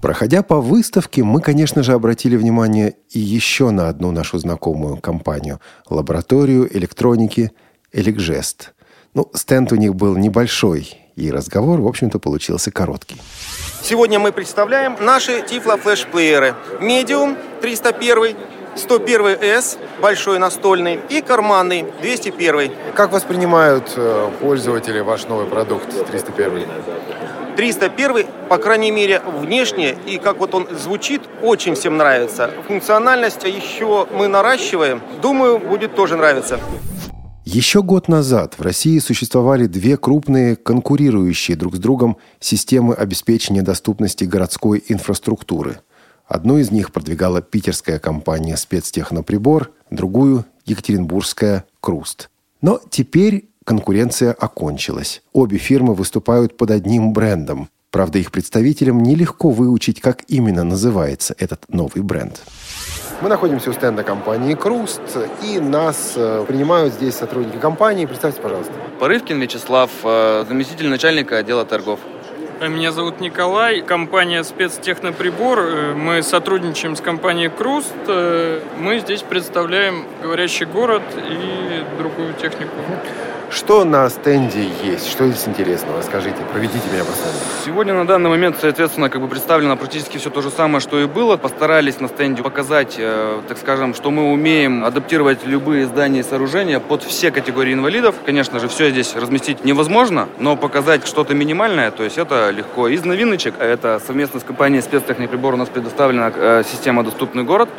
Проходя 0.00 0.42
по 0.44 0.60
выставке, 0.60 1.24
мы, 1.24 1.40
конечно 1.40 1.82
же, 1.82 1.92
обратили 1.92 2.36
внимание 2.36 2.94
и 3.10 3.18
еще 3.18 3.70
на 3.70 3.88
одну 3.88 4.12
нашу 4.12 4.38
знакомую 4.38 4.98
компанию– 4.98 5.60
лабораторию 5.90 6.68
электроники 6.76 7.50
«Эликжест». 7.92 8.74
Ну, 9.14 9.28
стенд 9.34 9.72
у 9.72 9.76
них 9.76 9.96
был 9.96 10.16
небольшой, 10.16 11.07
и 11.18 11.30
разговор, 11.32 11.80
в 11.80 11.86
общем-то, 11.86 12.18
получился 12.18 12.70
короткий. 12.70 13.16
Сегодня 13.82 14.18
мы 14.18 14.32
представляем 14.32 14.96
наши 15.00 15.42
тифло-флеш-плееры. 15.42 16.54
Medium 16.80 17.36
301, 17.60 18.36
101S, 18.76 19.78
большой 20.00 20.38
настольный, 20.38 21.00
и 21.08 21.20
карманный 21.20 21.84
201. 22.00 22.72
Как 22.94 23.12
воспринимают 23.12 23.92
э, 23.96 24.30
пользователи 24.40 25.00
ваш 25.00 25.26
новый 25.26 25.46
продукт 25.46 25.88
301? 26.08 26.68
301, 27.56 28.26
по 28.48 28.58
крайней 28.58 28.92
мере, 28.92 29.20
внешне, 29.20 29.96
и 30.06 30.18
как 30.18 30.38
вот 30.38 30.54
он 30.54 30.68
звучит, 30.78 31.22
очень 31.42 31.74
всем 31.74 31.96
нравится. 31.96 32.52
Функциональность 32.68 33.42
еще 33.42 34.06
мы 34.12 34.28
наращиваем. 34.28 35.02
Думаю, 35.20 35.58
будет 35.58 35.96
тоже 35.96 36.16
нравиться. 36.16 36.60
Еще 37.50 37.82
год 37.82 38.08
назад 38.08 38.58
в 38.58 38.60
России 38.60 38.98
существовали 38.98 39.66
две 39.66 39.96
крупные 39.96 40.54
конкурирующие 40.54 41.56
друг 41.56 41.76
с 41.76 41.78
другом 41.78 42.18
системы 42.40 42.92
обеспечения 42.92 43.62
доступности 43.62 44.24
городской 44.24 44.84
инфраструктуры. 44.86 45.80
Одну 46.26 46.58
из 46.58 46.70
них 46.70 46.92
продвигала 46.92 47.40
питерская 47.40 47.98
компания 48.00 48.54
«Спецтехноприбор», 48.54 49.72
другую– 49.90 50.44
екатеринбургская 50.66 51.64
«Круст». 51.80 52.28
Но 52.60 52.82
теперь 52.90 53.48
конкуренция 53.64 54.34
окончилась. 54.34 55.22
Обе 55.32 55.56
фирмы 55.56 55.94
выступают 55.94 56.54
под 56.58 56.70
одним 56.70 57.14
брендом. 57.14 57.70
Правда, 57.90 58.18
их 58.18 58.30
представителям 58.30 59.02
нелегко 59.02 59.48
выучить, 59.48 60.02
как 60.02 60.22
именно 60.28 60.64
называется 60.64 61.34
этот 61.38 61.64
новый 61.70 62.02
бренд. 62.02 62.42
Мы 63.20 63.28
находимся 63.28 63.70
у 63.70 63.72
стенда 63.72 64.04
компании 64.04 64.54
«Круст», 64.54 65.00
и 65.42 65.58
нас 65.58 66.12
э, 66.14 66.44
принимают 66.46 66.94
здесь 66.94 67.16
сотрудники 67.16 67.56
компании. 67.56 68.06
Представьте, 68.06 68.40
пожалуйста. 68.40 68.72
Порывкин 69.00 69.40
Вячеслав, 69.40 69.90
э, 70.04 70.44
заместитель 70.48 70.88
начальника 70.88 71.38
отдела 71.38 71.64
торгов. 71.64 71.98
Меня 72.60 72.92
зовут 72.92 73.18
Николай, 73.18 73.82
компания 73.82 74.44
«Спецтехноприбор». 74.44 75.58
Э, 75.58 75.94
Мы 75.94 76.22
сотрудничаем 76.22 76.94
с 76.94 77.00
компанией 77.00 77.48
«Круст». 77.48 77.92
Э, 78.06 78.60
Мы 78.78 79.00
здесь 79.00 79.22
представляем 79.22 80.04
«Говорящий 80.22 80.66
город» 80.66 81.02
и 81.16 81.84
другую 81.98 82.34
технику. 82.34 82.70
Что 83.50 83.84
на 83.84 84.10
стенде 84.10 84.68
есть? 84.84 85.10
Что 85.10 85.26
здесь 85.26 85.48
интересного? 85.48 85.98
Расскажите, 85.98 86.36
проведите 86.52 86.86
меня 86.92 87.02
по 87.02 87.12
стенду. 87.12 87.38
Сегодня 87.64 87.94
на 87.94 88.06
данный 88.06 88.28
момент, 88.28 88.56
соответственно, 88.60 89.08
как 89.08 89.22
бы 89.22 89.28
представлено 89.28 89.74
практически 89.76 90.18
все 90.18 90.28
то 90.28 90.42
же 90.42 90.50
самое, 90.50 90.80
что 90.80 91.00
и 91.00 91.06
было. 91.06 91.38
Постарались 91.38 91.98
на 91.98 92.08
стенде 92.08 92.42
показать, 92.42 92.96
э, 92.98 93.40
так 93.48 93.56
скажем, 93.56 93.94
что 93.94 94.10
мы 94.10 94.32
умеем 94.32 94.84
адаптировать 94.84 95.46
любые 95.46 95.86
здания 95.86 96.20
и 96.20 96.22
сооружения 96.22 96.78
под 96.78 97.02
все 97.02 97.30
категории 97.30 97.72
инвалидов. 97.72 98.16
Конечно 98.26 98.60
же, 98.60 98.68
все 98.68 98.90
здесь 98.90 99.16
разместить 99.16 99.64
невозможно, 99.64 100.28
но 100.38 100.54
показать 100.54 101.06
что-то 101.06 101.34
минимальное, 101.34 101.90
то 101.90 102.04
есть 102.04 102.18
это 102.18 102.50
легко. 102.50 102.88
Из 102.88 103.02
новиночек, 103.06 103.54
это 103.58 103.98
совместно 104.06 104.40
с 104.40 104.44
компанией 104.44 104.82
«Спецтехноприбор» 104.82 105.54
у 105.54 105.56
нас 105.56 105.70
предоставлена 105.70 106.30
э, 106.34 106.62
система 106.70 107.02
«Доступный 107.02 107.44
город». 107.44 107.70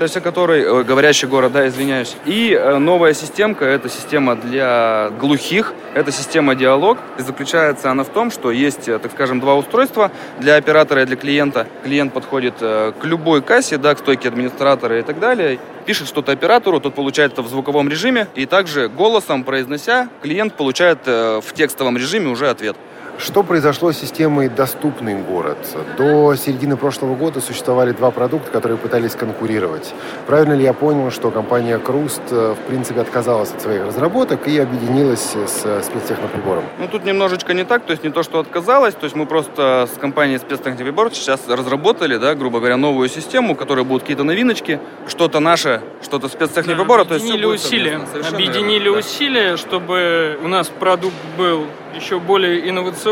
О 0.00 0.20
которой, 0.20 0.62
э, 0.62 0.82
говорящий 0.84 1.28
город, 1.28 1.52
да, 1.52 1.66
извиняюсь. 1.66 2.16
И 2.24 2.52
э, 2.52 2.78
новая 2.78 3.14
системка, 3.14 3.64
это 3.64 3.88
система 3.88 4.36
для 4.36 5.10
глухих, 5.20 5.74
это 5.94 6.12
система 6.12 6.54
диалог. 6.54 6.98
И 7.18 7.22
заключается 7.22 7.90
она 7.90 8.04
в 8.04 8.08
том, 8.08 8.30
что 8.30 8.50
есть, 8.50 8.88
э, 8.88 8.98
так 8.98 9.12
скажем, 9.12 9.40
два 9.40 9.56
устройства 9.56 10.10
для 10.38 10.56
оператора 10.56 11.02
и 11.02 11.04
для 11.04 11.16
клиента. 11.16 11.66
Клиент 11.84 12.12
подходит 12.12 12.54
к 12.58 12.96
любой 13.02 13.42
кассе, 13.42 13.76
да, 13.76 13.94
к 13.94 13.98
стойке 13.98 14.28
администратора 14.28 14.98
и 14.98 15.02
так 15.02 15.18
далее, 15.18 15.58
пишет 15.84 16.08
что-то 16.08 16.32
оператору, 16.32 16.80
тот 16.80 16.94
получает 16.94 17.32
это 17.32 17.42
в 17.42 17.48
звуковом 17.48 17.88
режиме, 17.88 18.28
и 18.34 18.46
также 18.46 18.88
голосом 18.88 19.44
произнося, 19.44 20.08
клиент 20.22 20.54
получает 20.54 21.06
в 21.06 21.44
текстовом 21.54 21.96
режиме 21.96 22.28
уже 22.28 22.48
ответ. 22.48 22.76
Что 23.18 23.42
произошло 23.42 23.90
с 23.90 23.98
системой 23.98 24.48
«Доступный 24.48 25.16
город»? 25.20 25.58
До 25.98 26.36
середины 26.36 26.76
прошлого 26.76 27.16
года 27.16 27.40
существовали 27.40 27.90
два 27.90 28.12
продукта, 28.12 28.52
которые 28.52 28.78
пытались 28.78 29.16
конкурировать. 29.16 29.92
Правильно 30.28 30.52
ли 30.52 30.62
я 30.62 30.72
понял, 30.72 31.10
что 31.10 31.32
компания 31.32 31.78
«Круст» 31.78 32.22
э, 32.30 32.54
в 32.54 32.68
принципе 32.68 33.00
отказалась 33.00 33.50
от 33.50 33.60
своих 33.60 33.84
разработок 33.84 34.46
и 34.46 34.56
объединилась 34.56 35.34
с 35.34 35.82
спецтехноприбором? 35.82 36.62
Ну, 36.78 36.86
тут 36.86 37.04
немножечко 37.04 37.54
не 37.54 37.64
так, 37.64 37.84
то 37.84 37.90
есть 37.90 38.04
не 38.04 38.10
то, 38.10 38.22
что 38.22 38.38
отказалась, 38.38 38.94
то 38.94 39.02
есть 39.04 39.16
мы 39.16 39.26
просто 39.26 39.88
с 39.92 39.98
компанией 39.98 40.38
спецтехноприбор 40.38 41.10
сейчас 41.12 41.40
разработали, 41.48 42.18
да, 42.18 42.36
грубо 42.36 42.60
говоря, 42.60 42.76
новую 42.76 43.08
систему, 43.08 43.54
в 43.54 43.58
которой 43.58 43.84
будут 43.84 44.02
какие-то 44.02 44.22
новиночки, 44.22 44.78
что-то 45.08 45.40
наше, 45.40 45.82
что-то 46.02 46.28
спецтехноприбора. 46.28 47.04
Да, 47.04 47.16
объединили 47.16 47.42
то 47.42 47.52
есть 47.52 47.64
усилия, 47.64 48.00
объединили 48.30 48.84
верно, 48.84 48.98
усилия, 49.00 49.50
да. 49.52 49.56
чтобы 49.56 50.38
у 50.40 50.46
нас 50.46 50.68
продукт 50.68 51.16
был 51.36 51.66
еще 51.96 52.20
более 52.20 52.68
инновационный, 52.68 53.07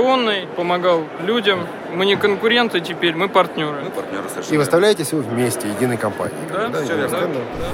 помогал 0.56 1.04
людям. 1.24 1.66
Мы 1.94 2.06
не 2.06 2.16
конкуренты 2.16 2.80
теперь, 2.80 3.14
мы 3.14 3.28
партнеры. 3.28 3.82
Мы 3.84 3.90
партнеры 3.90 4.28
совершенно. 4.28 4.54
И 4.54 4.58
выставляетесь 4.58 5.12
вы 5.12 5.22
вместе, 5.22 5.68
единой 5.68 5.96
компанией. 5.96 6.36
Да, 6.52 6.68
да 6.68 6.82
все 6.82 6.96
верно. 6.96 7.18
Да. 7.18 7.68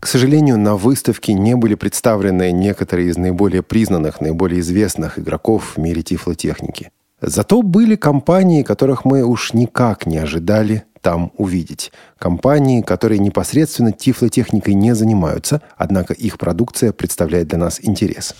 К 0.00 0.06
сожалению, 0.06 0.58
на 0.58 0.76
выставке 0.76 1.32
не 1.32 1.54
были 1.54 1.76
представлены 1.76 2.50
некоторые 2.50 3.10
из 3.10 3.16
наиболее 3.16 3.62
признанных, 3.62 4.20
наиболее 4.20 4.60
известных 4.60 5.18
игроков 5.18 5.74
в 5.76 5.78
мире 5.78 6.02
тифлотехники. 6.02 6.90
Зато 7.20 7.62
были 7.62 7.94
компании, 7.94 8.64
которых 8.64 9.04
мы 9.04 9.22
уж 9.22 9.52
никак 9.52 10.06
не 10.06 10.18
ожидали 10.18 10.84
там 11.02 11.32
увидеть. 11.36 11.92
Компании, 12.18 12.80
которые 12.80 13.18
непосредственно 13.18 13.92
тифлотехникой 13.92 14.74
не 14.74 14.94
занимаются, 14.94 15.60
однако 15.76 16.14
их 16.14 16.38
продукция 16.38 16.92
представляет 16.92 17.48
для 17.48 17.58
нас 17.58 17.80
интерес. 17.82 18.34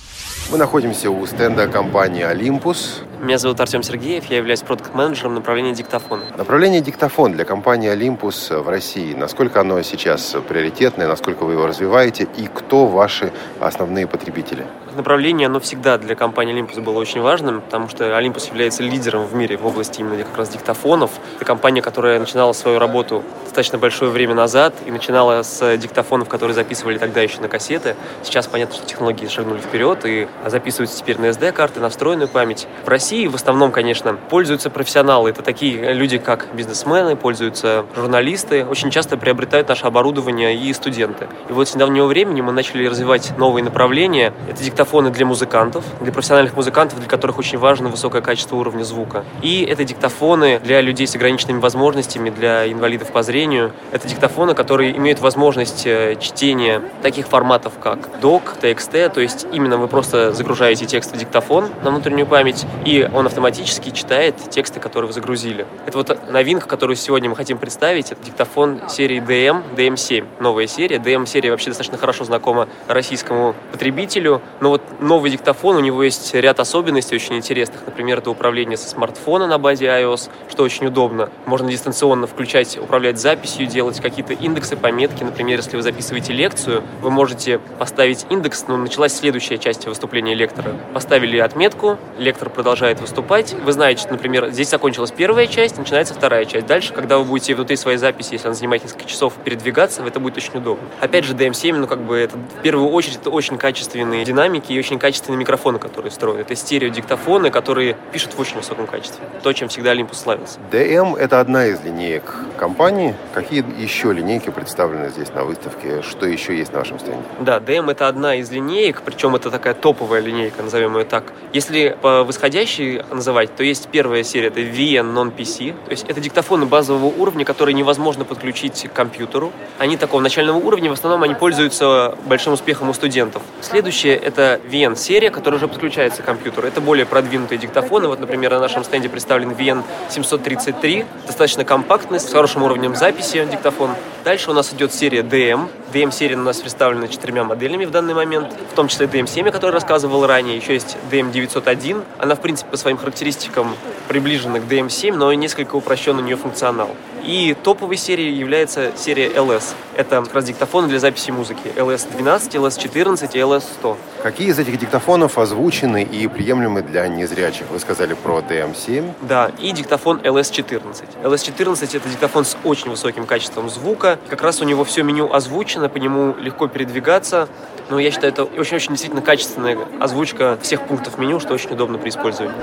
Мы 0.50 0.58
находимся 0.58 1.10
у 1.10 1.26
стенда 1.26 1.66
компании 1.66 2.24
Olympus. 2.24 3.02
Меня 3.20 3.38
зовут 3.38 3.60
Артем 3.60 3.82
Сергеев, 3.82 4.24
я 4.26 4.38
являюсь 4.38 4.62
продукт-менеджером 4.62 5.34
направления 5.34 5.74
диктофон. 5.74 6.20
Направление 6.38 6.80
диктофон 6.80 7.32
для 7.32 7.44
компании 7.44 7.92
Olympus 7.92 8.62
в 8.62 8.68
России. 8.68 9.14
Насколько 9.14 9.60
оно 9.60 9.82
сейчас 9.82 10.34
приоритетное, 10.48 11.08
насколько 11.08 11.44
вы 11.44 11.52
его 11.52 11.66
развиваете 11.66 12.28
и 12.36 12.46
кто 12.46 12.86
ваши 12.86 13.32
основные 13.60 14.06
потребители? 14.06 14.64
Направление, 14.94 15.46
оно 15.46 15.58
всегда 15.58 15.96
для 15.96 16.14
компании 16.14 16.54
Olympus 16.54 16.80
было 16.82 16.98
очень 16.98 17.22
важным, 17.22 17.62
потому 17.62 17.88
что 17.88 18.04
Olympus 18.04 18.48
является 18.48 18.82
лидером 18.82 19.24
в 19.24 19.34
мире 19.34 19.56
в 19.56 19.66
области 19.66 20.00
именно 20.00 20.22
как 20.22 20.36
раз 20.36 20.50
диктофонов. 20.50 21.12
Это 21.36 21.44
компания, 21.46 21.80
которая 21.80 22.18
начинала 22.18 22.52
свою 22.52 22.78
работу 22.78 23.24
достаточно 23.44 23.78
большое 23.78 24.10
время 24.10 24.34
назад 24.34 24.74
и 24.84 24.90
начинала 24.90 25.42
с 25.42 25.76
диктофонов, 25.78 26.28
которые 26.28 26.54
записывали 26.54 26.98
тогда 26.98 27.22
еще 27.22 27.40
на 27.40 27.48
кассеты. 27.48 27.96
Сейчас 28.22 28.46
понятно, 28.46 28.74
что 28.74 28.86
технологии 28.86 29.26
шагнули 29.28 29.60
вперед 29.60 30.04
и 30.04 30.28
записываются 30.46 30.98
теперь 30.98 31.18
на 31.18 31.26
SD-карты, 31.26 31.80
на 31.80 31.88
встроенную 31.88 32.28
память. 32.28 32.66
В 32.84 32.88
России 32.88 33.26
в 33.28 33.34
основном, 33.34 33.72
конечно, 33.72 34.14
пользуются 34.14 34.68
профессионалы. 34.68 35.30
Это 35.30 35.42
такие 35.42 35.92
люди, 35.94 36.18
как 36.18 36.48
бизнесмены, 36.54 37.16
пользуются 37.16 37.86
журналисты. 37.96 38.66
Очень 38.66 38.90
часто 38.90 39.16
приобретают 39.16 39.68
наше 39.68 39.86
оборудование 39.86 40.54
и 40.54 40.72
студенты. 40.74 41.28
И 41.48 41.52
вот 41.52 41.68
с 41.68 41.74
недавнего 41.74 42.06
времени 42.06 42.42
мы 42.42 42.52
начали 42.52 42.86
развивать 42.86 43.32
новые 43.38 43.64
направления. 43.64 44.34
Это 44.50 44.62
диктофоны 44.82 45.10
для 45.10 45.24
музыкантов, 45.24 45.84
для 46.00 46.10
профессиональных 46.10 46.56
музыкантов, 46.56 46.98
для 46.98 47.08
которых 47.08 47.38
очень 47.38 47.56
важно 47.56 47.88
высокое 47.88 48.20
качество 48.20 48.56
уровня 48.56 48.82
звука. 48.82 49.24
И 49.40 49.62
это 49.62 49.84
диктофоны 49.84 50.58
для 50.58 50.80
людей 50.80 51.06
с 51.06 51.14
ограниченными 51.14 51.60
возможностями, 51.60 52.30
для 52.30 52.70
инвалидов 52.70 53.12
по 53.12 53.22
зрению. 53.22 53.70
Это 53.92 54.08
диктофоны, 54.08 54.54
которые 54.54 54.96
имеют 54.96 55.20
возможность 55.20 55.86
э, 55.86 56.16
чтения 56.20 56.82
таких 57.00 57.28
форматов, 57.28 57.74
как 57.80 57.98
DOC, 58.20 58.42
TXT, 58.60 59.10
то 59.10 59.20
есть 59.20 59.46
именно 59.52 59.76
вы 59.76 59.86
просто 59.86 60.32
загружаете 60.32 60.86
текст 60.86 61.14
в 61.14 61.16
диктофон 61.16 61.68
на 61.84 61.90
внутреннюю 61.90 62.26
память, 62.26 62.66
и 62.84 63.08
он 63.14 63.26
автоматически 63.26 63.90
читает 63.90 64.34
тексты, 64.50 64.80
которые 64.80 65.06
вы 65.06 65.12
загрузили. 65.12 65.64
Это 65.86 65.98
вот 65.98 66.28
новинка, 66.28 66.66
которую 66.66 66.96
сегодня 66.96 67.30
мы 67.30 67.36
хотим 67.36 67.58
представить, 67.58 68.10
это 68.10 68.24
диктофон 68.24 68.80
серии 68.88 69.20
DM, 69.22 69.62
DM7, 69.76 70.26
новая 70.40 70.66
серия. 70.66 70.96
DM-серия 70.96 71.52
вообще 71.52 71.70
достаточно 71.70 71.98
хорошо 71.98 72.24
знакома 72.24 72.66
российскому 72.88 73.54
потребителю, 73.70 74.42
но 74.60 74.71
вот 74.72 75.02
новый 75.02 75.30
диктофон, 75.30 75.76
у 75.76 75.80
него 75.80 76.02
есть 76.02 76.32
ряд 76.32 76.58
особенностей 76.58 77.14
очень 77.14 77.36
интересных. 77.36 77.80
Например, 77.84 78.18
это 78.18 78.30
управление 78.30 78.78
со 78.78 78.88
смартфона 78.88 79.46
на 79.46 79.58
базе 79.58 79.84
iOS, 79.84 80.30
что 80.50 80.62
очень 80.62 80.86
удобно. 80.86 81.28
Можно 81.44 81.70
дистанционно 81.70 82.26
включать, 82.26 82.78
управлять 82.78 83.18
записью, 83.18 83.66
делать 83.66 84.00
какие-то 84.00 84.32
индексы, 84.32 84.74
пометки. 84.76 85.22
Например, 85.22 85.58
если 85.58 85.76
вы 85.76 85.82
записываете 85.82 86.32
лекцию, 86.32 86.82
вы 87.02 87.10
можете 87.10 87.58
поставить 87.78 88.24
индекс, 88.30 88.64
ну, 88.66 88.78
началась 88.78 89.14
следующая 89.14 89.58
часть 89.58 89.86
выступления 89.86 90.34
лектора. 90.34 90.72
Поставили 90.94 91.36
отметку, 91.36 91.98
лектор 92.16 92.48
продолжает 92.48 92.98
выступать. 92.98 93.52
Вы 93.52 93.72
знаете, 93.72 94.08
например, 94.08 94.48
здесь 94.52 94.70
закончилась 94.70 95.10
первая 95.10 95.48
часть, 95.48 95.76
начинается 95.76 96.14
вторая 96.14 96.46
часть. 96.46 96.66
Дальше, 96.66 96.94
когда 96.94 97.18
вы 97.18 97.24
будете 97.24 97.54
внутри 97.54 97.76
своей 97.76 97.98
записи, 97.98 98.32
если 98.32 98.46
она 98.46 98.54
занимает 98.54 98.84
несколько 98.84 99.04
часов, 99.04 99.34
передвигаться, 99.44 100.02
это 100.02 100.18
будет 100.18 100.38
очень 100.38 100.56
удобно. 100.56 100.88
Опять 100.98 101.26
же, 101.26 101.34
DM7, 101.34 101.74
ну, 101.74 101.86
как 101.86 102.00
бы, 102.00 102.16
это 102.16 102.38
в 102.38 102.62
первую 102.62 102.88
очередь, 102.88 103.16
это 103.16 103.28
очень 103.28 103.58
качественные 103.58 104.24
динамики 104.24 104.61
и 104.70 104.78
очень 104.78 104.98
качественные 104.98 105.38
микрофоны, 105.38 105.78
которые 105.78 106.10
строят. 106.10 106.40
Это 106.40 106.54
стереодиктофоны, 106.54 107.50
которые 107.50 107.96
пишут 108.12 108.34
в 108.34 108.40
очень 108.40 108.56
высоком 108.56 108.86
качестве. 108.86 109.24
То, 109.42 109.52
чем 109.52 109.68
всегда 109.68 109.94
Olympus 109.94 110.16
славился. 110.16 110.58
DM— 110.70 111.16
это 111.18 111.40
одна 111.40 111.66
из 111.66 111.80
линеек 111.82 112.34
компании, 112.56 113.14
Какие 113.34 113.64
еще 113.80 114.12
линейки 114.12 114.50
представлены 114.50 115.08
здесь 115.08 115.30
на 115.30 115.44
выставке? 115.44 116.02
Что 116.02 116.26
еще 116.26 116.56
есть 116.56 116.72
на 116.72 116.80
вашем 116.80 116.98
стенде? 116.98 117.22
Да, 117.40 117.58
DM 117.58 117.90
это 117.90 118.08
одна 118.08 118.34
из 118.34 118.50
линеек, 118.50 119.00
причем 119.02 119.34
это 119.34 119.50
такая 119.50 119.72
топовая 119.72 120.20
линейка, 120.20 120.62
назовем 120.62 120.98
ее 120.98 121.04
так. 121.04 121.32
Если 121.54 121.96
по 122.00 122.24
восходящей 122.24 123.02
называть, 123.10 123.56
то 123.56 123.64
есть 123.64 123.88
первая 123.88 124.22
серия, 124.22 124.48
это 124.48 124.60
VN 124.60 125.14
Non-PC, 125.14 125.74
то 125.86 125.90
есть 125.90 126.04
это 126.08 126.20
диктофоны 126.20 126.66
базового 126.66 127.06
уровня, 127.06 127.44
которые 127.46 127.74
невозможно 127.74 128.24
подключить 128.24 128.86
к 128.88 128.92
компьютеру. 128.92 129.50
Они 129.78 129.96
такого 129.96 130.20
начального 130.20 130.58
уровня, 130.58 130.90
в 130.90 130.94
основном 130.94 131.22
они 131.22 131.34
пользуются 131.34 132.16
большим 132.26 132.52
успехом 132.52 132.90
у 132.90 132.94
студентов. 132.94 133.42
Следующее 133.62 134.16
это 134.16 134.51
VN 134.56 134.96
серия, 134.96 135.30
которая 135.30 135.58
уже 135.58 135.68
подключается 135.68 136.22
к 136.22 136.24
компьютеру. 136.24 136.66
Это 136.66 136.80
более 136.80 137.06
продвинутые 137.06 137.58
диктофоны. 137.58 138.08
Вот, 138.08 138.20
например, 138.20 138.52
на 138.52 138.60
нашем 138.60 138.84
стенде 138.84 139.08
представлен 139.08 139.50
VN 139.50 139.82
733, 140.10 141.04
достаточно 141.26 141.64
компактный, 141.64 142.20
с 142.20 142.30
хорошим 142.30 142.62
уровнем 142.62 142.94
записи 142.94 143.46
диктофон. 143.50 143.90
Дальше 144.24 144.50
у 144.50 144.54
нас 144.54 144.72
идет 144.72 144.94
серия 144.94 145.22
DM. 145.22 145.68
DM-серия 145.92 146.36
у 146.36 146.42
нас 146.42 146.60
представлена 146.60 147.08
четырьмя 147.08 147.44
моделями 147.44 147.84
в 147.84 147.90
данный 147.90 148.14
момент, 148.14 148.52
в 148.70 148.74
том 148.74 148.88
числе 148.88 149.06
DM7, 149.06 149.48
о 149.48 149.52
которой 149.52 149.72
рассказывал 149.72 150.26
ранее. 150.26 150.56
Еще 150.56 150.74
есть 150.74 150.96
DM901. 151.10 152.02
Она, 152.18 152.34
в 152.34 152.40
принципе, 152.40 152.70
по 152.70 152.76
своим 152.76 152.96
характеристикам 152.96 153.74
приближена 154.08 154.60
к 154.60 154.62
DM7, 154.62 155.14
но 155.16 155.32
несколько 155.32 155.76
упрощен 155.76 156.18
у 156.18 156.20
нее 156.20 156.36
функционал. 156.36 156.90
И 157.24 157.54
топовой 157.62 157.96
серией 157.96 158.34
является 158.34 158.92
серия 158.96 159.28
LS. 159.28 159.74
Это 159.96 160.22
как 160.22 160.34
раз 160.34 160.44
диктофоны 160.44 160.88
для 160.88 160.98
записи 160.98 161.30
музыки. 161.30 161.72
LS12, 161.76 162.50
LS14 162.50 163.30
и 163.34 163.38
LS100. 163.38 163.96
Какие 164.22 164.48
из 164.48 164.58
этих 164.58 164.78
диктофонов 164.78 165.38
озвучены 165.38 166.02
и 166.02 166.26
приемлемы 166.26 166.82
для 166.82 167.06
незрячих? 167.06 167.70
Вы 167.70 167.78
сказали 167.78 168.14
про 168.14 168.40
DM7. 168.40 169.12
Да, 169.22 169.52
и 169.60 169.70
диктофон 169.72 170.18
LS14. 170.18 171.22
LS14 171.22 171.96
это 171.96 172.08
диктофон 172.08 172.44
с 172.44 172.56
очень 172.64 172.90
высоким 172.90 173.26
качеством 173.26 173.70
звука. 173.70 174.18
Как 174.28 174.42
раз 174.42 174.60
у 174.60 174.64
него 174.64 174.84
все 174.84 175.02
меню 175.02 175.32
озвучено, 175.32 175.88
по 175.88 175.98
нему 175.98 176.34
легко 176.38 176.66
передвигаться. 176.66 177.48
Но 177.88 177.98
я 177.98 178.10
считаю, 178.10 178.32
это 178.32 178.44
очень-очень 178.44 178.90
действительно 178.90 179.22
качественная 179.22 179.78
озвучка 180.00 180.58
всех 180.62 180.82
пунктов 180.86 181.18
меню, 181.18 181.38
что 181.40 181.54
очень 181.54 181.70
удобно 181.70 181.98
при 181.98 182.08
использовании. 182.08 182.56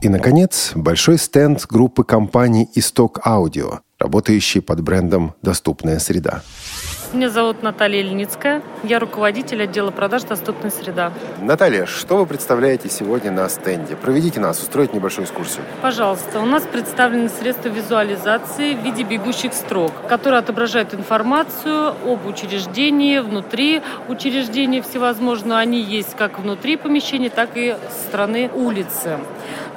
И, 0.00 0.08
наконец, 0.08 0.72
большой 0.74 1.18
стенд 1.18 1.66
группы 1.66 2.04
компаний 2.04 2.70
«Исток 2.74 3.20
Аудио», 3.26 3.80
работающий 3.98 4.62
под 4.62 4.80
брендом 4.80 5.34
«Доступная 5.42 5.98
среда». 5.98 6.42
Меня 7.12 7.28
зовут 7.28 7.64
Наталья 7.64 8.00
Ильницкая. 8.00 8.62
Я 8.84 9.00
руководитель 9.00 9.64
отдела 9.64 9.90
продаж 9.90 10.22
«Доступная 10.22 10.70
среда». 10.70 11.12
Наталья, 11.42 11.84
что 11.84 12.16
вы 12.18 12.24
представляете 12.24 12.88
сегодня 12.88 13.32
на 13.32 13.48
стенде? 13.48 13.96
Проведите 13.96 14.38
нас, 14.38 14.62
устроить 14.62 14.94
небольшую 14.94 15.26
экскурсию. 15.26 15.64
Пожалуйста. 15.82 16.38
У 16.38 16.46
нас 16.46 16.62
представлены 16.62 17.28
средства 17.28 17.68
визуализации 17.68 18.74
в 18.74 18.84
виде 18.84 19.02
бегущих 19.02 19.52
строк, 19.54 19.92
которые 20.08 20.38
отображают 20.38 20.94
информацию 20.94 21.88
об 22.06 22.24
учреждении, 22.26 23.18
внутри 23.18 23.82
учреждения 24.08 24.80
всевозможно. 24.80 25.58
Они 25.58 25.82
есть 25.82 26.14
как 26.16 26.38
внутри 26.38 26.76
помещения, 26.76 27.28
так 27.28 27.50
и 27.56 27.76
со 27.90 28.08
стороны 28.08 28.50
улицы. 28.54 29.18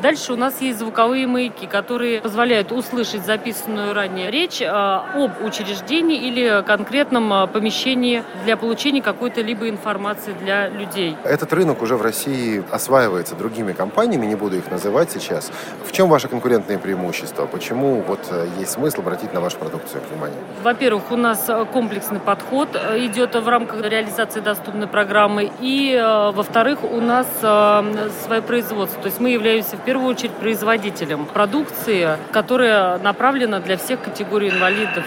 Дальше 0.03 0.33
у 0.33 0.35
нас 0.35 0.59
есть 0.59 0.79
звуковые 0.79 1.27
маяки, 1.27 1.65
которые 1.65 2.19
позволяют 2.19 2.73
услышать 2.73 3.25
записанную 3.25 3.93
ранее 3.93 4.31
речь 4.31 4.61
э, 4.61 4.67
об 4.67 5.41
учреждении 5.41 6.27
или 6.27 6.61
конкретном 6.67 7.31
э, 7.31 7.47
помещении 7.47 8.21
для 8.43 8.57
получения 8.57 9.01
какой-то 9.01 9.39
либо 9.39 9.69
информации 9.69 10.33
для 10.41 10.67
людей. 10.67 11.15
Этот 11.23 11.53
рынок 11.53 11.81
уже 11.81 11.95
в 11.95 12.01
России 12.01 12.61
осваивается 12.69 13.35
другими 13.35 13.71
компаниями, 13.71 14.25
не 14.25 14.35
буду 14.35 14.57
их 14.57 14.69
называть 14.69 15.09
сейчас. 15.09 15.53
В 15.87 15.93
чем 15.93 16.09
ваше 16.09 16.27
конкурентное 16.27 16.77
преимущество? 16.79 17.45
Почему 17.45 18.01
вот 18.05 18.27
э, 18.29 18.49
есть 18.59 18.71
смысл 18.71 18.99
обратить 18.99 19.33
на 19.33 19.39
вашу 19.39 19.57
продукцию 19.57 20.01
внимание? 20.11 20.37
Во-первых, 20.63 21.13
у 21.13 21.15
нас 21.15 21.49
комплексный 21.71 22.19
подход 22.19 22.67
идет 22.97 23.35
в 23.35 23.47
рамках 23.47 23.81
реализации 23.85 24.41
доступной 24.41 24.87
программы. 24.87 25.49
И, 25.61 25.97
во-вторых, 26.33 26.83
у 26.83 26.99
нас 26.99 27.25
свое 27.39 28.41
производство. 28.41 29.01
То 29.01 29.07
есть 29.07 29.21
мы 29.21 29.29
являемся 29.29 29.77
в 29.77 29.79
первую 29.79 29.92
очередь 30.01 30.31
производителем 30.31 31.25
продукции, 31.25 32.17
которая 32.31 32.97
направлена 32.97 33.59
для 33.59 33.77
всех 33.77 34.01
категорий 34.01 34.49
инвалидов. 34.49 35.03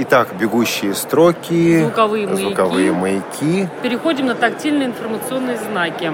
Итак, 0.00 0.28
бегущие 0.38 0.94
строки, 0.94 1.80
звуковые, 1.80 2.28
звуковые 2.28 2.92
маяки. 2.92 3.44
маяки. 3.44 3.68
Переходим 3.82 4.26
на 4.26 4.34
тактильные 4.36 4.88
информационные 4.88 5.56
знаки. 5.56 6.12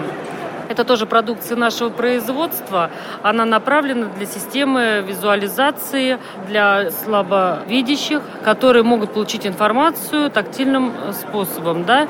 Это 0.69 0.85
тоже 0.85 1.07
продукция 1.07 1.57
нашего 1.57 1.91
производства. 1.91 2.91
Она 3.23 3.45
направлена 3.45 4.07
для 4.17 4.27
системы 4.27 5.05
визуализации 5.07 6.19
для 6.49 6.91
слабовидящих, 6.91 8.23
которые 8.45 8.83
могут 8.83 9.13
получить 9.13 9.47
информацию 9.47 10.31
тактильным 10.31 10.93
способом. 11.13 11.85
Да? 11.85 12.09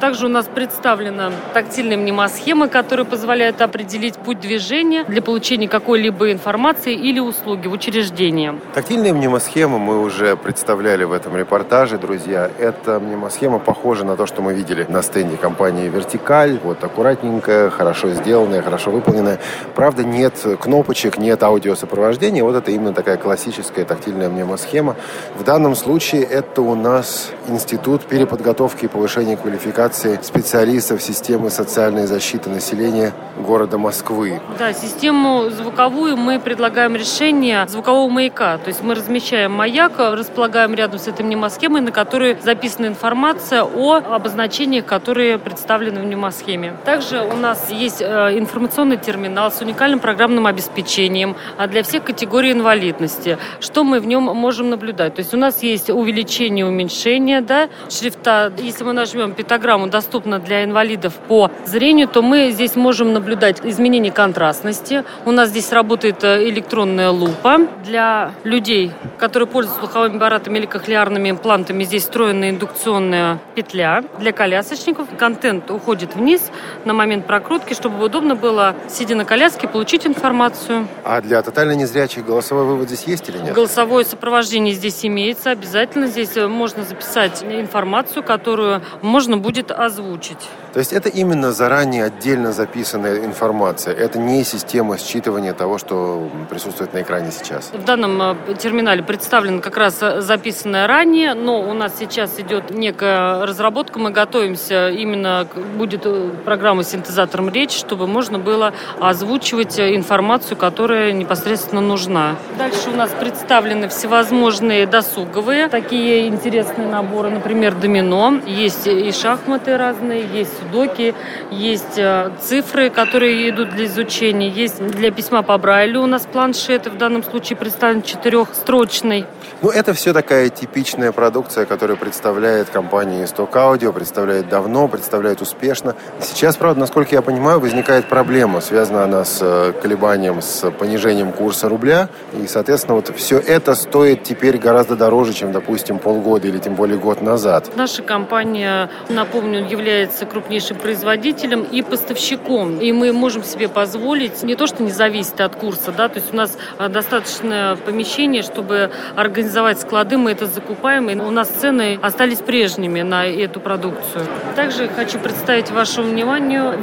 Также 0.00 0.26
у 0.26 0.28
нас 0.28 0.46
представлена 0.46 1.32
тактильная 1.54 1.96
мнемосхема, 1.96 2.68
которая 2.68 3.06
позволяет 3.06 3.60
определить 3.60 4.14
путь 4.16 4.40
движения 4.40 5.04
для 5.04 5.22
получения 5.22 5.68
какой-либо 5.68 6.32
информации 6.32 6.94
или 6.94 7.18
услуги 7.18 7.66
в 7.66 7.72
учреждении. 7.72 8.54
Тактильная 8.74 9.12
мнемосхема 9.12 9.78
мы 9.78 10.00
уже 10.00 10.36
представляли 10.36 11.04
в 11.04 11.12
этом 11.12 11.36
репортаже, 11.36 11.98
друзья. 11.98 12.50
Эта 12.58 13.00
мнемосхема 13.00 13.58
похожа 13.58 14.04
на 14.04 14.16
то, 14.16 14.26
что 14.26 14.42
мы 14.42 14.54
видели 14.54 14.86
на 14.88 15.02
стенде 15.02 15.36
компании 15.36 15.88
«Вертикаль». 15.88 16.58
Вот 16.62 16.84
аккуратненькая, 16.84 17.70
хорошо 17.70 17.95
сделанная, 18.04 18.62
хорошо 18.62 18.90
выполненная. 18.90 19.38
Правда, 19.74 20.04
нет 20.04 20.34
кнопочек, 20.60 21.18
нет 21.18 21.42
аудиосопровождения. 21.42 22.42
Вот 22.42 22.56
это 22.56 22.70
именно 22.70 22.92
такая 22.92 23.16
классическая 23.16 23.84
тактильная 23.84 24.28
мнемосхема. 24.28 24.96
В 25.34 25.44
данном 25.44 25.74
случае 25.74 26.22
это 26.22 26.62
у 26.62 26.74
нас 26.74 27.30
Институт 27.48 28.02
переподготовки 28.02 28.86
и 28.86 28.88
повышения 28.88 29.36
квалификации 29.36 30.18
специалистов 30.22 31.00
системы 31.00 31.50
социальной 31.50 32.06
защиты 32.06 32.50
населения 32.50 33.12
города 33.38 33.78
Москвы. 33.78 34.40
Да, 34.58 34.72
систему 34.72 35.50
звуковую 35.50 36.16
мы 36.16 36.40
предлагаем 36.40 36.96
решение 36.96 37.66
звукового 37.68 38.08
маяка. 38.08 38.58
То 38.58 38.68
есть 38.68 38.82
мы 38.82 38.94
размещаем 38.94 39.52
маяк, 39.52 39.92
располагаем 39.98 40.74
рядом 40.74 40.98
с 40.98 41.06
этой 41.06 41.24
мнемосхемой, 41.24 41.80
на 41.82 41.92
которой 41.92 42.36
записана 42.42 42.86
информация 42.86 43.62
о 43.62 43.96
обозначениях, 43.96 44.84
которые 44.84 45.38
представлены 45.38 46.00
в 46.00 46.04
мнемосхеме. 46.04 46.74
Также 46.84 47.22
у 47.22 47.36
нас 47.36 47.70
есть 47.70 47.85
э, 48.00 48.38
информационный 48.38 48.96
терминал 48.96 49.50
с 49.50 49.60
уникальным 49.60 50.00
программным 50.00 50.46
обеспечением 50.46 51.36
а 51.56 51.66
для 51.66 51.82
всех 51.82 52.04
категорий 52.04 52.52
инвалидности. 52.52 53.38
Что 53.60 53.84
мы 53.84 54.00
в 54.00 54.06
нем 54.06 54.24
можем 54.24 54.70
наблюдать? 54.70 55.14
То 55.14 55.20
есть 55.20 55.34
у 55.34 55.36
нас 55.36 55.62
есть 55.62 55.90
увеличение, 55.90 56.66
уменьшение 56.66 57.40
да, 57.40 57.68
шрифта. 57.88 58.52
Если 58.58 58.84
мы 58.84 58.92
нажмем 58.92 59.34
программа 59.66 59.88
доступна 59.88 60.38
для 60.38 60.64
инвалидов 60.64 61.14
по 61.28 61.50
зрению, 61.64 62.08
то 62.08 62.22
мы 62.22 62.50
здесь 62.50 62.76
можем 62.76 63.12
наблюдать 63.12 63.60
изменение 63.64 64.12
контрастности. 64.12 65.04
У 65.24 65.30
нас 65.30 65.48
здесь 65.48 65.72
работает 65.72 66.22
э, 66.24 66.48
электронная 66.48 67.10
лупа. 67.10 67.58
Для 67.84 68.32
людей, 68.44 68.92
которые 69.18 69.46
пользуются 69.46 69.80
слуховыми 69.80 70.16
аппаратами 70.16 70.58
или 70.58 70.66
кохлеарными 70.66 71.30
имплантами, 71.30 71.84
здесь 71.84 72.02
встроенная 72.02 72.50
индукционная 72.50 73.38
петля. 73.54 74.04
Для 74.18 74.32
колясочников 74.32 75.08
контент 75.18 75.70
уходит 75.70 76.14
вниз 76.14 76.50
на 76.84 76.92
момент 76.92 77.26
прокрутки, 77.26 77.72
чтобы 77.76 78.04
удобно 78.04 78.34
было, 78.34 78.74
сидя 78.88 79.14
на 79.14 79.24
коляске, 79.24 79.68
получить 79.68 80.06
информацию. 80.06 80.88
А 81.04 81.20
для 81.20 81.42
тотально 81.42 81.72
незрячих 81.72 82.24
голосовой 82.24 82.64
вывод 82.64 82.88
здесь 82.88 83.04
есть 83.04 83.28
или 83.28 83.38
нет? 83.38 83.54
Голосовое 83.54 84.04
сопровождение 84.04 84.74
здесь 84.74 85.04
имеется. 85.04 85.50
Обязательно 85.50 86.06
здесь 86.06 86.36
э, 86.36 86.46
можно 86.46 86.82
записать 86.84 87.42
информацию, 87.44 88.22
которую 88.22 88.82
можно 89.02 89.36
будет 89.36 89.70
озвучить. 89.70 90.38
То 90.72 90.80
есть 90.80 90.92
это 90.92 91.08
именно 91.08 91.52
заранее 91.52 92.04
отдельно 92.04 92.52
записанная 92.52 93.24
информация. 93.24 93.94
Это 93.94 94.18
не 94.18 94.44
система 94.44 94.96
считывания 94.96 95.52
того, 95.52 95.78
что 95.78 96.28
присутствует 96.50 96.92
на 96.92 97.02
экране 97.02 97.30
сейчас. 97.30 97.70
В 97.72 97.84
данном 97.84 98.20
э, 98.22 98.54
терминале 98.58 99.02
представлено 99.02 99.60
как 99.60 99.76
раз 99.76 99.98
э, 100.00 100.20
записанное 100.22 100.86
ранее, 100.86 101.34
но 101.34 101.60
у 101.60 101.74
нас 101.74 101.92
сейчас 101.98 102.38
идет 102.38 102.70
некая 102.70 103.44
разработка. 103.44 103.98
Мы 103.98 104.10
готовимся 104.10 104.88
именно, 104.88 105.46
будет 105.76 106.06
программа 106.44 106.82
с 106.82 106.90
синтезатором 106.90 107.50
речи, 107.50 107.65
чтобы 107.72 108.06
можно 108.06 108.38
было 108.38 108.72
озвучивать 109.00 109.78
информацию, 109.78 110.56
которая 110.56 111.12
непосредственно 111.12 111.80
нужна. 111.80 112.36
Дальше 112.58 112.90
у 112.92 112.96
нас 112.96 113.10
представлены 113.10 113.88
всевозможные 113.88 114.86
досуговые, 114.86 115.68
такие 115.68 116.28
интересные 116.28 116.88
наборы, 116.88 117.30
например, 117.30 117.74
домино. 117.74 118.40
Есть 118.46 118.86
и 118.86 119.10
шахматы 119.12 119.76
разные, 119.76 120.26
есть 120.26 120.52
судоки, 120.58 121.14
есть 121.50 121.98
э, 121.98 122.30
цифры, 122.40 122.90
которые 122.90 123.50
идут 123.50 123.70
для 123.70 123.86
изучения, 123.86 124.48
есть 124.48 124.84
для 124.84 125.10
письма 125.10 125.42
по 125.42 125.58
Брайлю 125.58 126.02
у 126.02 126.06
нас 126.06 126.26
планшеты, 126.30 126.90
в 126.90 126.98
данном 126.98 127.22
случае 127.22 127.56
представлен 127.56 128.02
четырехстрочный. 128.02 129.26
Ну, 129.62 129.70
это 129.70 129.94
все 129.94 130.12
такая 130.12 130.48
типичная 130.50 131.12
продукция, 131.12 131.64
которую 131.64 131.96
представляет 131.96 132.68
компания 132.68 133.24
Stock 133.24 133.52
Audio, 133.52 133.92
представляет 133.92 134.48
давно, 134.48 134.86
представляет 134.86 135.40
успешно. 135.40 135.94
Сейчас, 136.20 136.56
правда, 136.56 136.80
насколько 136.80 137.14
я 137.14 137.22
понимаю, 137.22 137.55
возникает 137.58 138.08
проблема, 138.08 138.60
связана 138.60 139.04
она 139.04 139.24
с 139.24 139.38
э, 139.40 139.72
колебанием, 139.82 140.40
с 140.40 140.70
понижением 140.70 141.32
курса 141.32 141.68
рубля, 141.68 142.08
и, 142.32 142.46
соответственно, 142.46 142.94
вот 142.94 143.12
все 143.16 143.38
это 143.38 143.74
стоит 143.74 144.22
теперь 144.22 144.58
гораздо 144.58 144.96
дороже, 144.96 145.32
чем, 145.32 145.52
допустим, 145.52 145.98
полгода 145.98 146.48
или 146.48 146.58
тем 146.58 146.74
более 146.74 146.98
год 146.98 147.22
назад. 147.22 147.70
Наша 147.76 148.02
компания, 148.02 148.90
напомню, 149.08 149.66
является 149.68 150.26
крупнейшим 150.26 150.76
производителем 150.76 151.62
и 151.62 151.82
поставщиком, 151.82 152.78
и 152.78 152.92
мы 152.92 153.12
можем 153.12 153.44
себе 153.44 153.68
позволить 153.68 154.42
не 154.42 154.54
то, 154.54 154.66
что 154.66 154.82
не 154.82 154.92
зависит 154.92 155.40
от 155.40 155.56
курса, 155.56 155.92
да, 155.96 156.08
то 156.08 156.18
есть 156.18 156.32
у 156.32 156.36
нас 156.36 156.56
э, 156.78 156.88
достаточно 156.88 157.78
помещение, 157.84 158.42
чтобы 158.42 158.90
организовать 159.14 159.80
склады, 159.80 160.18
мы 160.18 160.32
это 160.32 160.46
закупаем, 160.46 161.10
и 161.10 161.16
у 161.16 161.30
нас 161.30 161.48
цены 161.48 161.98
остались 162.02 162.38
прежними 162.38 163.02
на 163.02 163.26
эту 163.26 163.60
продукцию. 163.60 164.26
Также 164.54 164.88
хочу 164.88 165.18
представить 165.18 165.70
вашему 165.70 166.08
вниманию 166.08 166.78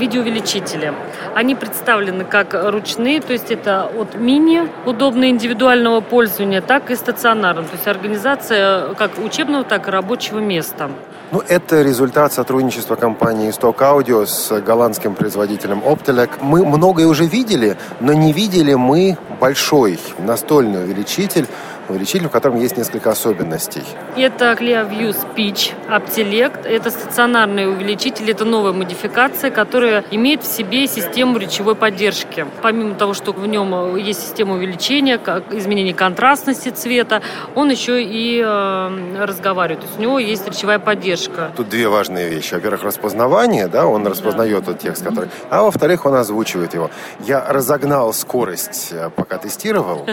видеоувеличители. 0.64 0.94
Они 1.36 1.56
представлены 1.56 2.26
как 2.26 2.54
ручные, 2.54 3.22
то 3.22 3.34
есть 3.34 3.52
это 3.52 3.86
от 3.86 4.16
мини, 4.16 4.68
удобно 4.86 5.30
индивидуального 5.30 6.02
пользования, 6.02 6.62
так 6.62 6.92
и 6.92 6.96
стационарного, 6.96 7.68
то 7.68 7.76
есть 7.76 7.88
организация 7.88 8.94
как 8.96 9.18
учебного, 9.20 9.64
так 9.64 9.88
и 9.88 9.92
рабочего 9.92 10.40
места. 10.40 10.90
Ну, 11.32 11.42
это 11.48 11.82
результат 11.82 12.32
сотрудничества 12.32 12.96
компании 12.96 13.50
Stock 13.50 13.80
Audio 13.80 14.28
с 14.28 14.62
голландским 14.62 15.16
производителем 15.16 15.80
Optelec. 15.80 16.30
Мы 16.42 16.64
многое 16.64 17.08
уже 17.08 17.26
видели, 17.26 17.76
но 18.00 18.14
не 18.14 18.34
видели 18.34 18.76
мы 18.76 19.18
большой 19.40 20.00
настольный 20.20 20.84
увеличитель, 20.84 21.48
увеличитель, 21.90 22.28
в 22.28 22.32
котором 22.32 22.60
есть 22.60 22.78
несколько 22.78 23.12
особенностей. 23.12 23.84
Это 24.16 24.54
ClearView 24.54 25.16
Speech 25.16 25.74
Optilect. 25.90 26.66
Это 26.66 26.92
стационарный 26.92 27.68
увеличитель, 27.68 28.30
это 28.32 28.46
новая 28.46 28.74
модификация, 28.74 29.52
которая 29.52 30.04
имеет 30.12 30.44
в 30.44 30.48
себе 30.48 30.88
систему 30.88 31.38
речевой 31.38 31.76
поддержки. 31.76 32.46
Помимо 32.62 32.96
того, 32.96 33.14
что 33.14 33.34
в 33.34 33.46
нем 33.48 33.96
есть 33.96 34.22
система 34.22 34.56
увеличения, 34.56 35.20
изменение 35.52 35.94
контрастности 35.94 36.70
цвета, 36.70 37.22
он 37.56 37.70
еще 37.70 38.04
и 38.04 38.42
э, 38.44 39.26
разговаривает. 39.26 39.82
То 39.82 39.88
есть 39.88 40.00
у 40.00 40.02
него 40.02 40.20
есть 40.20 40.48
речевая 40.48 40.80
поддержка. 40.80 41.52
Тут 41.56 41.70
две 41.70 41.88
важные 41.88 42.30
вещи. 42.30 42.54
Во-первых, 42.54 42.84
распознавание, 42.84 43.68
да, 43.68 43.86
он 43.86 44.06
распознает 44.08 44.66
да. 44.66 44.72
тот 44.72 44.82
текст, 44.82 45.04
который... 45.04 45.30
А 45.50 45.64
во-вторых, 45.64 46.06
он 46.06 46.16
озвучивает 46.16 46.74
его. 46.74 46.90
Я 47.20 47.46
разогнал 47.48 48.14
скорость, 48.14 48.90
э, 48.92 49.10
пока 49.16 49.38
тестировал. 49.38 50.06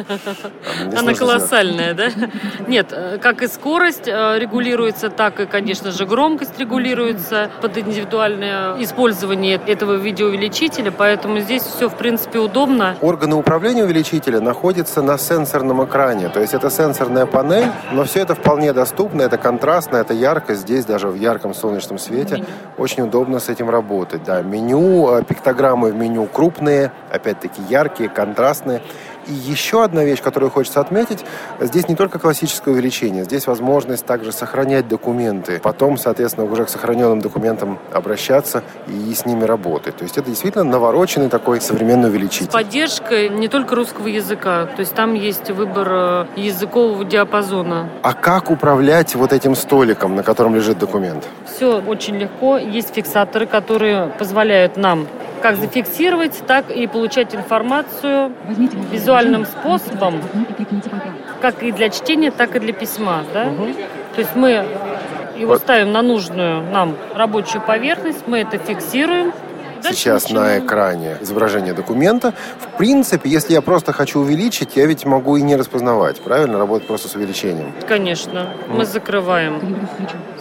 Она 0.97 1.15
колоссальная 1.15 1.60
универсальная, 1.61 1.95
да? 1.95 2.11
Нет, 2.67 2.89
э, 2.93 3.19
как 3.19 3.43
и 3.43 3.47
скорость 3.47 4.09
э, 4.09 4.39
регулируется, 4.39 5.11
так 5.11 5.41
и, 5.41 5.47
конечно 5.47 5.91
же, 5.91 6.07
громкость 6.07 6.59
регулируется 6.59 7.51
под 7.61 7.79
индивидуальное 7.79 8.83
использование 8.83 9.61
этого 9.67 9.95
видеоувеличителя, 9.95 10.91
поэтому 10.91 11.41
здесь 11.41 11.63
все, 11.63 11.89
в 11.89 11.97
принципе, 11.97 12.39
удобно. 12.39 12.97
Органы 13.01 13.37
управления 13.37 13.85
увеличителя 13.85 14.41
находятся 14.41 15.03
на 15.03 15.19
сенсорном 15.19 15.85
экране, 15.85 16.29
то 16.29 16.41
есть 16.41 16.55
это 16.55 16.71
сенсорная 16.71 17.27
панель, 17.27 17.71
но 17.93 18.05
все 18.05 18.21
это 18.21 18.35
вполне 18.35 18.73
доступно, 18.73 19.23
это 19.23 19.39
контрастно, 19.39 19.97
это 19.97 20.15
ярко, 20.15 20.55
здесь 20.55 20.85
даже 20.85 21.09
в 21.09 21.15
ярком 21.15 21.55
солнечном 21.55 21.99
свете 21.99 22.45
очень 22.77 23.03
удобно 23.03 23.39
с 23.39 23.49
этим 23.49 23.71
работать. 23.71 24.23
Да, 24.25 24.43
меню, 24.43 25.19
э, 25.19 25.25
пиктограммы 25.25 25.91
в 25.91 25.97
меню 25.97 26.27
крупные, 26.27 26.93
опять-таки 27.11 27.63
яркие, 27.69 28.09
контрастные. 28.09 28.83
И 29.31 29.33
еще 29.33 29.85
одна 29.85 30.03
вещь, 30.03 30.21
которую 30.21 30.51
хочется 30.51 30.81
отметить, 30.81 31.25
здесь 31.61 31.89
не 31.89 31.95
только 31.95 32.19
классическое 32.19 32.75
увеличение, 32.75 33.23
здесь 33.23 33.47
возможность 33.47 34.05
также 34.05 34.33
сохранять 34.33 34.89
документы, 34.89 35.61
потом, 35.63 35.99
соответственно, 35.99 36.51
уже 36.51 36.65
к 36.65 36.69
сохраненным 36.69 37.21
документам 37.21 37.79
обращаться 37.93 38.65
и 38.89 39.15
с 39.15 39.25
ними 39.27 39.45
работать. 39.45 39.97
То 39.97 40.03
есть 40.03 40.19
это 40.19 40.29
действительно 40.29 40.65
навороченный 40.65 41.29
такой 41.29 41.61
современный 41.61 42.09
увеличитель. 42.09 42.47
С 42.47 42.53
поддержкой 42.53 43.29
не 43.29 43.47
только 43.47 43.77
русского 43.77 44.09
языка, 44.09 44.67
то 44.67 44.81
есть 44.81 44.95
там 44.95 45.15
есть 45.15 45.49
выбор 45.51 45.89
э, 45.89 46.27
языкового 46.35 47.05
диапазона. 47.05 47.89
А 48.03 48.15
как 48.15 48.51
управлять 48.51 49.15
вот 49.15 49.33
этим 49.33 49.55
столиком, 49.55 50.17
на 50.17 50.25
котором 50.25 50.57
лежит 50.57 50.81
документ? 50.81 51.25
Все 51.47 51.81
очень 51.81 52.17
легко. 52.17 52.59
Есть 52.59 52.93
фиксаторы, 52.95 53.47
которые 53.47 54.09
позволяют 54.19 54.77
нам 54.77 55.07
как 55.41 55.57
зафиксировать, 55.57 56.43
так 56.47 56.71
и 56.71 56.87
получать 56.87 57.35
информацию 57.35 58.33
визуальным 59.21 59.45
способом, 59.47 60.23
как 61.41 61.63
и 61.63 61.73
для 61.73 61.91
чтения, 61.91 62.31
так 62.31 62.57
и 62.57 62.59
для 62.59 62.73
письма. 62.73 63.23
Да? 63.33 63.49
Угу. 63.49 63.67
То 64.15 64.21
есть 64.21 64.35
мы 64.35 64.65
его 65.37 65.57
ставим 65.57 65.93
на 65.93 66.03
нужную 66.03 66.63
нам 66.63 66.97
рабочую 67.15 67.63
поверхность, 67.63 68.27
мы 68.27 68.39
это 68.39 68.59
фиксируем, 68.59 69.33
сейчас 69.83 70.31
на 70.31 70.59
экране 70.59 71.17
изображение 71.21 71.75
документа. 71.75 72.35
В 72.59 72.77
принципе, 72.77 73.29
если 73.31 73.53
я 73.53 73.63
просто 73.63 73.93
хочу 73.93 74.21
увеличить, 74.21 74.77
я 74.77 74.87
ведь 74.87 75.05
могу 75.05 75.37
и 75.37 75.43
не 75.43 75.57
распознавать, 75.57 76.21
правильно? 76.21 76.59
Работать 76.59 76.87
просто 76.87 77.09
с 77.09 77.15
увеличением. 77.15 77.73
Конечно. 77.89 78.39
Mm. 78.69 78.77
Мы 78.77 78.85
закрываем 78.85 79.89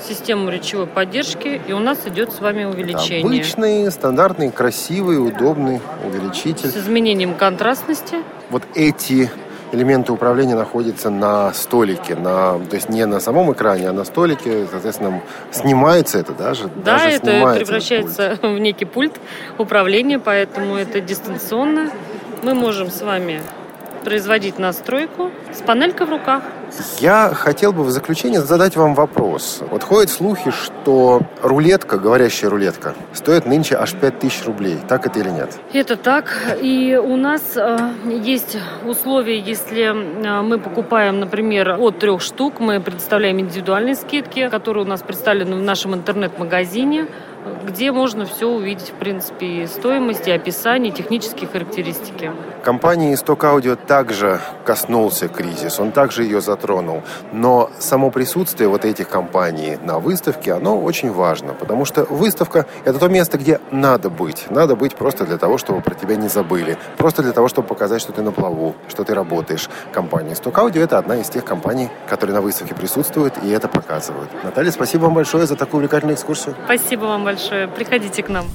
систему 0.07 0.49
речевой 0.49 0.87
поддержки, 0.87 1.61
и 1.67 1.73
у 1.73 1.79
нас 1.79 1.99
идет 2.05 2.31
с 2.33 2.39
вами 2.39 2.65
увеличение. 2.65 3.25
Обычный, 3.25 3.91
стандартный, 3.91 4.51
красивый, 4.51 5.17
удобный 5.17 5.81
увеличитель. 6.05 6.69
С 6.69 6.77
изменением 6.77 7.35
контрастности. 7.35 8.17
Вот 8.49 8.63
эти 8.75 9.29
элементы 9.71 10.11
управления 10.11 10.55
находятся 10.55 11.09
на 11.09 11.53
столике, 11.53 12.15
на, 12.15 12.59
то 12.59 12.75
есть 12.75 12.89
не 12.89 13.05
на 13.05 13.19
самом 13.19 13.51
экране, 13.53 13.89
а 13.89 13.93
на 13.93 14.03
столике, 14.03 14.67
соответственно, 14.69 15.21
снимается 15.51 16.19
это 16.19 16.33
даже. 16.33 16.69
Да, 16.75 16.97
даже 16.97 17.09
это 17.09 17.53
превращается 17.55 18.37
в 18.41 18.59
некий 18.59 18.85
пульт 18.85 19.13
управления, 19.57 20.19
поэтому 20.19 20.75
это 20.75 21.01
дистанционно. 21.01 21.91
Мы 22.43 22.53
можем 22.53 22.89
с 22.89 23.01
вами 23.01 23.41
производить 24.09 24.57
настройку 24.57 25.29
с 25.53 25.61
панелькой 25.61 26.07
в 26.07 26.09
руках. 26.09 26.41
Я 26.99 27.29
хотел 27.31 27.73
бы 27.73 27.83
в 27.83 27.91
заключение 27.91 28.41
задать 28.41 28.75
вам 28.75 28.95
вопрос. 28.95 29.61
Вот 29.69 29.83
ходят 29.83 30.09
слухи, 30.09 30.49
что 30.49 31.21
рулетка, 31.43 31.99
говорящая 31.99 32.49
рулетка, 32.49 32.95
стоит 33.13 33.45
нынче 33.45 33.75
аж 33.75 33.93
5000 33.93 34.45
рублей. 34.47 34.79
Так 34.87 35.05
это 35.05 35.19
или 35.19 35.29
нет? 35.29 35.59
Это 35.73 35.95
так. 35.95 36.57
И 36.59 36.95
у 36.95 37.17
нас 37.17 37.55
э, 37.55 37.77
есть 38.03 38.57
условия, 38.83 39.37
если 39.37 39.83
э, 39.83 40.41
мы 40.41 40.57
покупаем, 40.57 41.19
например, 41.19 41.77
от 41.79 41.99
трех 41.99 42.21
штук, 42.21 42.59
мы 42.59 42.79
предоставляем 42.79 43.39
индивидуальные 43.39 43.93
скидки, 43.93 44.49
которые 44.49 44.85
у 44.85 44.87
нас 44.87 45.03
представлены 45.03 45.55
в 45.55 45.61
нашем 45.61 45.93
интернет-магазине 45.93 47.05
где 47.65 47.91
можно 47.91 48.25
все 48.25 48.47
увидеть, 48.47 48.89
в 48.89 48.93
принципе, 48.93 49.63
и 49.63 49.67
стоимость, 49.67 50.27
и 50.27 50.31
описание, 50.31 50.91
и 50.91 50.95
технические 50.95 51.47
характеристики. 51.49 52.31
Компании 52.63 53.13
«Исток 53.13 53.43
Аудио» 53.43 53.75
также 53.75 54.39
коснулся 54.65 55.27
кризис, 55.27 55.79
он 55.79 55.91
также 55.91 56.23
ее 56.23 56.41
затронул. 56.41 57.03
Но 57.31 57.69
само 57.79 58.11
присутствие 58.11 58.67
вот 58.67 58.85
этих 58.85 59.07
компаний 59.07 59.77
на 59.81 59.99
выставке, 59.99 60.53
оно 60.53 60.79
очень 60.79 61.11
важно, 61.11 61.53
потому 61.53 61.85
что 61.85 62.03
выставка– 62.03 62.65
это 62.85 62.99
то 62.99 63.07
место, 63.07 63.37
где 63.37 63.59
надо 63.71 64.09
быть. 64.09 64.47
Надо 64.49 64.75
быть 64.75 64.95
просто 64.95 65.25
для 65.25 65.37
того, 65.37 65.57
чтобы 65.57 65.81
про 65.81 65.95
тебя 65.95 66.15
не 66.15 66.27
забыли. 66.27 66.77
Просто 66.97 67.23
для 67.23 67.31
того, 67.31 67.47
чтобы 67.47 67.67
показать, 67.67 68.01
что 68.01 68.11
ты 68.11 68.21
на 68.21 68.31
плаву, 68.31 68.75
что 68.89 69.03
ты 69.03 69.13
работаешь. 69.13 69.69
Компания 69.93 70.33
«Исток 70.33 70.57
Аудио»– 70.57 70.81
это 70.83 70.97
одна 70.97 71.17
из 71.17 71.29
тех 71.29 71.45
компаний, 71.45 71.89
которые 72.09 72.35
на 72.35 72.41
выставке 72.41 72.75
присутствуют 72.75 73.35
и 73.43 73.49
это 73.49 73.67
показывают. 73.67 74.29
Наталья, 74.43 74.71
спасибо 74.71 75.03
вам 75.03 75.13
большое 75.13 75.45
за 75.45 75.55
такую 75.55 75.79
увлекательную 75.79 76.15
экскурсию. 76.15 76.55
Спасибо 76.65 77.05
вам 77.05 77.23
большое. 77.29 77.67
Приходите 77.67 78.23
к 78.23 78.29
нам. 78.29 78.45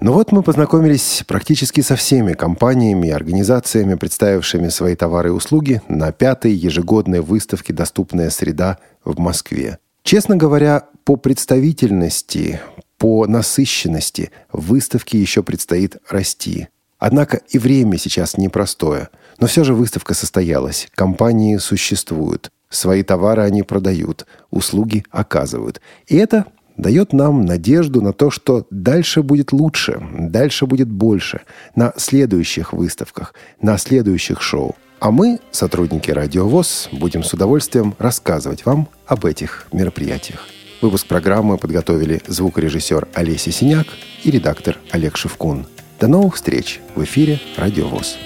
Ну 0.00 0.12
вот 0.12 0.32
мы 0.32 0.42
познакомились 0.42 1.22
практически 1.28 1.80
со 1.80 1.94
всеми 1.94 2.32
компаниями 2.32 3.08
и 3.08 3.10
организациями, 3.10 3.94
представившими 3.94 4.68
свои 4.68 4.96
товары 4.96 5.28
и 5.28 5.32
услуги 5.32 5.80
на 5.88 6.10
пятой 6.10 6.52
ежегодной 6.52 7.20
выставке 7.20 7.72
«Доступная 7.72 8.30
среда» 8.30 8.78
в 9.04 9.20
Москве. 9.20 9.78
Честно 10.02 10.36
говоря, 10.36 10.86
по 11.04 11.16
представительности, 11.16 12.60
по 12.98 13.26
насыщенности 13.26 14.32
выставке 14.52 15.20
еще 15.20 15.42
предстоит 15.44 15.98
расти. 16.08 16.68
Однако 16.98 17.40
и 17.48 17.58
время 17.58 17.96
сейчас 17.96 18.36
непростое. 18.36 19.08
Но 19.38 19.46
все 19.46 19.62
же 19.62 19.74
выставка 19.74 20.14
состоялась, 20.14 20.88
компании 20.96 21.58
существуют, 21.58 22.50
свои 22.70 23.02
товары 23.04 23.42
они 23.42 23.62
продают, 23.62 24.26
услуги 24.50 25.04
оказывают. 25.10 25.80
И 26.08 26.16
это 26.16 26.46
дает 26.80 27.12
нам 27.12 27.44
надежду 27.44 28.00
на 28.00 28.12
то, 28.12 28.30
что 28.30 28.66
дальше 28.70 29.22
будет 29.22 29.52
лучше, 29.52 30.00
дальше 30.18 30.66
будет 30.66 30.88
больше, 30.88 31.42
на 31.74 31.92
следующих 31.96 32.72
выставках, 32.72 33.34
на 33.60 33.78
следующих 33.78 34.40
шоу. 34.42 34.76
А 35.00 35.10
мы, 35.10 35.40
сотрудники 35.50 36.10
Радио 36.10 36.46
ВОЗ, 36.46 36.90
будем 36.92 37.22
с 37.22 37.32
удовольствием 37.32 37.94
рассказывать 37.98 38.66
вам 38.66 38.88
об 39.06 39.24
этих 39.24 39.66
мероприятиях. 39.72 40.46
Выпуск 40.82 41.06
программы 41.06 41.58
подготовили 41.58 42.22
звукорежиссер 42.26 43.08
Олеся 43.14 43.50
Синяк 43.50 43.86
и 44.24 44.30
редактор 44.30 44.78
Олег 44.90 45.16
Шевкун. 45.16 45.66
До 46.00 46.08
новых 46.08 46.36
встреч 46.36 46.80
в 46.94 47.04
эфире 47.04 47.40
Радио 47.56 47.86
ВОЗ. 47.88 48.16